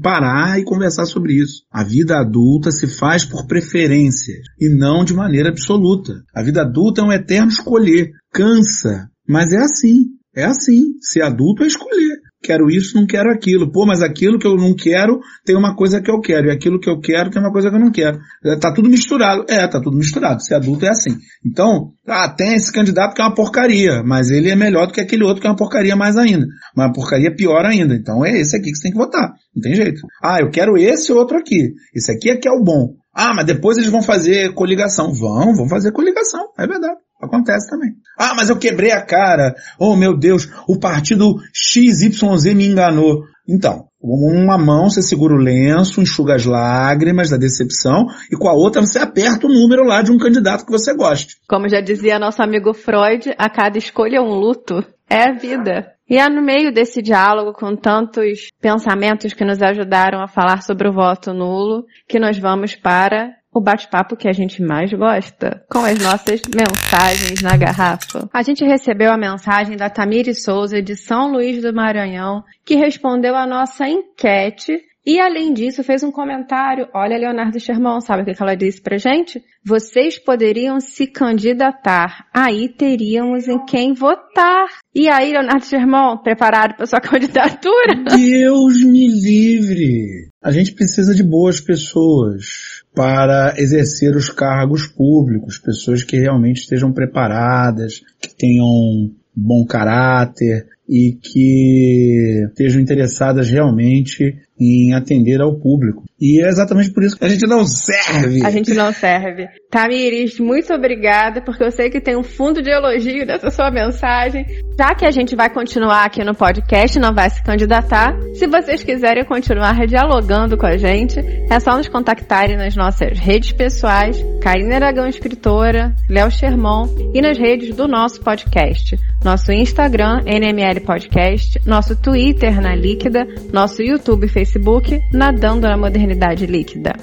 parar 0.03 0.59
e 0.59 0.65
conversar 0.65 1.07
sobre 1.07 1.35
isso. 1.35 1.63
A 1.71 1.85
vida 1.85 2.19
adulta 2.19 2.71
se 2.71 2.87
faz 2.87 3.25
por 3.25 3.47
preferência 3.47 4.35
e 4.61 4.69
não 4.69 5.05
de 5.05 5.15
maneira 5.15 5.51
absoluta. 5.51 6.13
A 6.35 6.43
vida 6.43 6.63
adulta 6.63 7.03
é 7.03 7.05
um 7.05 7.13
eterno 7.13 7.49
escolher. 7.49 8.11
Cansa, 8.33 9.09
mas 9.29 9.53
é 9.53 9.59
assim. 9.59 10.07
É 10.35 10.45
assim. 10.45 10.95
Ser 11.01 11.23
adulto 11.23 11.63
é 11.63 11.67
escolher 11.67 12.26
quero 12.47 12.71
isso, 12.71 12.97
não 12.97 13.07
quero 13.07 13.31
aquilo. 13.31 13.71
Pô, 13.71 13.85
mas 13.85 14.03
aquilo 14.03 14.39
que 14.39 14.47
eu 14.47 14.55
não 14.55 14.75
quero 14.75 15.21
tem 15.45 15.57
uma 15.57 15.75
coisa 15.75 16.01
que 16.01 16.11
eu 16.11 16.21
quero, 16.21 16.47
e 16.47 16.51
aquilo 16.51 16.79
que 16.79 16.89
eu 16.89 17.01
quero 17.01 17.31
tem 17.31 17.43
uma 17.43 17.53
coisa 17.53 17.69
que 17.69 17.77
eu 17.77 17.81
não 17.81 17.91
quero. 17.91 18.19
É, 18.45 18.57
tá 18.57 18.73
tudo 18.73 18.89
misturado. 18.89 19.45
É, 19.49 19.67
tá 19.67 19.81
tudo 19.81 19.97
misturado. 19.97 20.43
Ser 20.43 20.55
adulto 20.55 20.87
é 20.87 20.91
assim. 20.91 21.17
Então, 21.45 21.93
ah, 22.07 22.29
tem 22.29 22.55
esse 22.55 22.73
candidato 22.73 23.15
que 23.15 23.21
é 23.21 23.25
uma 23.25 23.35
porcaria, 23.35 24.03
mas 24.05 24.31
ele 24.31 24.49
é 24.49 24.57
melhor 24.57 24.87
do 24.87 24.93
que 24.93 25.01
aquele 25.01 25.25
outro 25.25 25.41
que 25.41 25.47
é 25.47 25.51
uma 25.51 25.57
porcaria 25.57 25.97
mais 25.97 26.17
ainda. 26.17 26.47
Uma 26.75 26.93
porcaria 26.93 27.35
pior 27.35 27.65
ainda. 27.65 27.95
Então 27.95 28.25
é 28.25 28.39
esse 28.39 28.57
aqui 28.57 28.71
que 28.71 28.77
você 28.77 28.85
tem 28.85 28.93
que 28.93 28.99
votar. 28.99 29.33
Não 29.55 29.63
tem 29.63 29.75
jeito. 29.75 30.01
Ah, 30.23 30.41
eu 30.41 30.51
quero 30.51 30.79
esse 30.79 31.13
outro 31.13 31.37
aqui. 31.37 31.73
Esse 31.95 32.13
aqui 32.13 32.31
é 32.31 32.37
que 32.37 32.49
é 32.49 32.53
o 32.53 32.63
bom. 32.63 32.95
Ah, 33.15 33.33
mas 33.35 33.47
depois 33.47 33.79
eles 33.79 33.91
vão 33.91 34.03
fazer 34.03 34.53
coligação. 34.53 35.13
Vão, 35.13 35.55
vão 35.55 35.69
fazer 35.69 35.91
coligação. 35.91 36.49
É 36.59 36.67
verdade. 36.67 37.06
Acontece 37.21 37.71
também. 37.71 37.93
Ah, 38.19 38.35
mas 38.35 38.51
eu 38.51 38.59
quebrei 38.59 38.93
a 38.93 39.05
cara. 39.05 39.55
Oh, 39.79 39.97
meu 39.97 40.17
Deus, 40.17 40.49
o 40.69 40.79
partido 40.79 41.37
XYZ 41.53 42.55
me 42.55 42.67
enganou. 42.67 43.23
Então, 43.49 43.87
com 44.01 44.43
uma 44.43 44.59
mão 44.59 44.91
você 44.91 45.01
segura 45.01 45.35
o 45.35 45.39
lenço, 45.39 46.01
enxuga 46.01 46.35
as 46.35 46.45
lágrimas 46.45 47.31
da 47.31 47.37
decepção 47.37 48.07
e 48.31 48.37
com 48.37 48.49
a 48.49 48.53
outra 48.53 48.83
você 48.83 48.99
aperta 48.99 49.47
o 49.47 49.53
número 49.53 49.85
lá 49.85 50.03
de 50.03 50.11
um 50.11 50.19
candidato 50.19 50.65
que 50.65 50.73
você 50.73 50.95
goste. 50.95 51.37
Como 51.49 51.69
já 51.69 51.81
dizia 51.81 52.19
nosso 52.19 52.43
amigo 52.43 52.75
Freud, 52.75 53.35
a 53.39 53.49
cada 53.49 53.79
escolha 53.79 54.17
é 54.17 54.21
um 54.21 54.35
luto. 54.35 54.85
É 55.09 55.29
a 55.29 55.33
vida. 55.33 55.93
E 56.09 56.19
é 56.19 56.29
no 56.29 56.43
meio 56.43 56.73
desse 56.73 57.01
diálogo 57.03 57.53
com 57.53 57.77
tantos 57.77 58.49
pensamentos 58.61 59.33
que 59.33 59.45
nos 59.45 59.63
ajudaram 59.63 60.21
a 60.23 60.29
falar 60.29 60.63
sobre 60.63 60.89
o 60.89 60.93
voto 60.93 61.33
nulo 61.33 61.85
que 62.09 62.19
nós 62.19 62.39
vamos 62.39 62.77
para 62.77 63.33
o 63.57 63.61
bate-papo 63.61 64.17
que 64.17 64.29
a 64.29 64.33
gente 64.33 64.63
mais 64.63 64.93
gosta, 64.93 65.65
com 65.71 65.79
as 65.79 65.99
nossas 65.99 66.43
mensagens 66.55 67.41
na 67.41 67.57
garrafa. 67.57 68.29
A 68.31 68.43
gente 68.43 68.63
recebeu 68.63 69.11
a 69.11 69.17
mensagem 69.17 69.79
da 69.79 69.89
Tamiri 69.89 70.35
Souza 70.35 70.83
de 70.83 70.95
São 70.95 71.33
Luís 71.33 71.63
do 71.63 71.73
Maranhão, 71.73 72.45
que 72.67 72.75
respondeu 72.75 73.35
a 73.35 73.47
nossa 73.47 73.89
enquete 73.89 74.83
e 75.07 75.21
além 75.21 75.55
disso, 75.55 75.85
fez 75.85 76.03
um 76.03 76.11
comentário. 76.11 76.89
Olha, 76.93 77.17
Leonardo 77.17 77.61
Sherman, 77.61 78.01
sabe 78.01 78.23
o 78.23 78.25
que 78.25 78.43
ela 78.43 78.57
disse 78.57 78.83
pra 78.83 78.99
gente? 78.99 79.41
Vocês 79.65 80.19
poderiam 80.19 80.81
se 80.81 81.07
candidatar. 81.07 82.27
Aí 82.35 82.69
teríamos 82.69 83.47
em 83.47 83.65
quem 83.67 83.95
votar. 83.95 84.67
E 84.93 85.09
aí, 85.09 85.31
Leonardo 85.31 85.65
Sherman, 85.65 86.21
preparado 86.25 86.75
para 86.75 86.87
sua 86.87 86.99
candidatura? 87.01 88.03
Deus 88.17 88.83
me 88.83 89.07
livre! 89.07 90.29
A 90.43 90.51
gente 90.51 90.75
precisa 90.75 91.15
de 91.15 91.23
boas 91.23 91.61
pessoas 91.61 92.76
para 92.97 93.53
exercer 93.59 94.17
os 94.17 94.31
cargos 94.31 94.87
públicos, 94.87 95.59
pessoas 95.59 96.03
que 96.03 96.19
realmente 96.19 96.63
estejam 96.63 96.91
preparadas, 96.91 98.01
que 98.19 98.35
tenham 98.35 99.13
bom 99.35 99.67
caráter 99.67 100.67
e 100.89 101.13
que 101.13 102.47
estejam 102.49 102.81
interessadas 102.81 103.51
realmente 103.51 104.41
em 104.59 104.95
atender 104.95 105.41
ao 105.41 105.55
público. 105.59 106.05
E 106.19 106.43
é 106.43 106.49
exatamente 106.49 106.91
por 106.91 107.05
isso 107.05 107.17
que 107.17 107.25
a 107.25 107.29
gente 107.29 107.47
não 107.47 107.67
serve. 107.67 108.45
A 108.45 108.51
gente 108.51 108.73
não 108.73 108.91
serve. 108.93 109.49
Tamiris, 109.71 110.41
muito 110.41 110.73
obrigada, 110.73 111.43
porque 111.43 111.63
eu 111.63 111.71
sei 111.71 111.91
que 111.91 112.01
tem 112.01 112.17
um 112.17 112.23
fundo 112.23 112.63
de 112.63 112.71
elogio 112.71 113.27
dessa 113.27 113.51
sua 113.51 113.71
mensagem. 113.71 114.47
Já 114.79 114.95
que 114.95 115.05
a 115.05 115.11
gente 115.11 115.37
vai 115.37 115.53
continuar 115.53 116.05
aqui 116.05 116.25
no 116.25 116.35
podcast, 116.35 116.99
não 116.99 117.15
vai 117.15 117.29
se 117.29 117.43
candidatar, 117.43 118.17
se 118.35 118.47
vocês 118.47 118.83
quiserem 118.83 119.25
continuar 119.25 119.87
dialogando 119.87 120.57
com 120.57 120.67
a 120.67 120.77
gente, 120.77 121.21
é 121.51 121.61
só 121.61 121.77
nos 121.77 121.89
contactarem 121.89 122.57
nas 122.57 122.75
nossas 122.75 123.19
redes 123.19 123.53
pessoais, 123.53 124.23
Karina 124.41 124.77
Aragão 124.77 125.07
Escritora, 125.07 125.95
Léo 126.09 126.31
Sherman, 126.31 126.87
e 127.13 127.21
nas 127.21 127.37
redes 127.37 127.75
do 127.77 127.87
nosso 127.87 128.21
podcast. 128.21 128.99
Nosso 129.23 129.53
Instagram, 129.53 130.23
NML 130.25 130.81
Podcast, 130.81 131.61
nosso 131.67 131.97
Twitter 131.97 132.61
na 132.61 132.75
Líquida, 132.75 133.27
nosso 133.53 133.83
YouTube 133.83 134.27
e 134.27 134.29
Facebook, 134.47 135.01
Nadando 135.13 135.67
na 135.67 135.77
Modernidade 135.77 136.47
Líquida. 136.47 136.95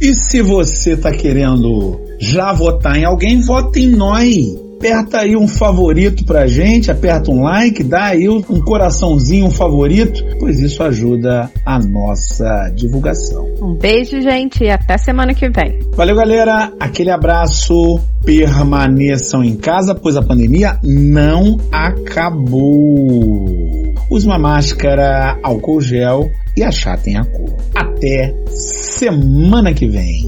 E 0.00 0.14
se 0.14 0.42
você 0.42 0.92
está 0.92 1.12
querendo 1.12 2.00
já 2.18 2.52
votar 2.52 2.96
em 2.96 3.04
alguém, 3.04 3.40
vote 3.40 3.80
em 3.80 3.88
nós 3.88 4.70
aperta 4.80 5.18
aí 5.18 5.36
um 5.36 5.46
favorito 5.46 6.24
pra 6.24 6.46
gente, 6.46 6.90
aperta 6.90 7.30
um 7.30 7.42
like, 7.42 7.84
dá 7.84 8.04
aí 8.04 8.26
um 8.26 8.40
coraçãozinho, 8.40 9.44
um 9.44 9.50
favorito, 9.50 10.24
pois 10.38 10.58
isso 10.58 10.82
ajuda 10.82 11.50
a 11.66 11.78
nossa 11.78 12.72
divulgação. 12.74 13.46
Um 13.60 13.74
beijo, 13.74 14.18
gente, 14.22 14.64
e 14.64 14.70
até 14.70 14.96
semana 14.96 15.34
que 15.34 15.50
vem. 15.50 15.80
Valeu, 15.94 16.16
galera. 16.16 16.72
Aquele 16.80 17.10
abraço. 17.10 18.00
Permaneçam 18.24 19.42
em 19.42 19.56
casa, 19.56 19.94
pois 19.94 20.14
a 20.14 20.22
pandemia 20.22 20.78
não 20.82 21.58
acabou. 21.72 23.46
Use 24.10 24.26
uma 24.26 24.38
máscara, 24.38 25.38
álcool 25.42 25.80
gel 25.80 26.30
e 26.56 26.62
achatem 26.62 27.16
a 27.16 27.24
cor. 27.24 27.56
Até 27.74 28.34
semana 28.48 29.72
que 29.72 29.86
vem. 29.86 30.22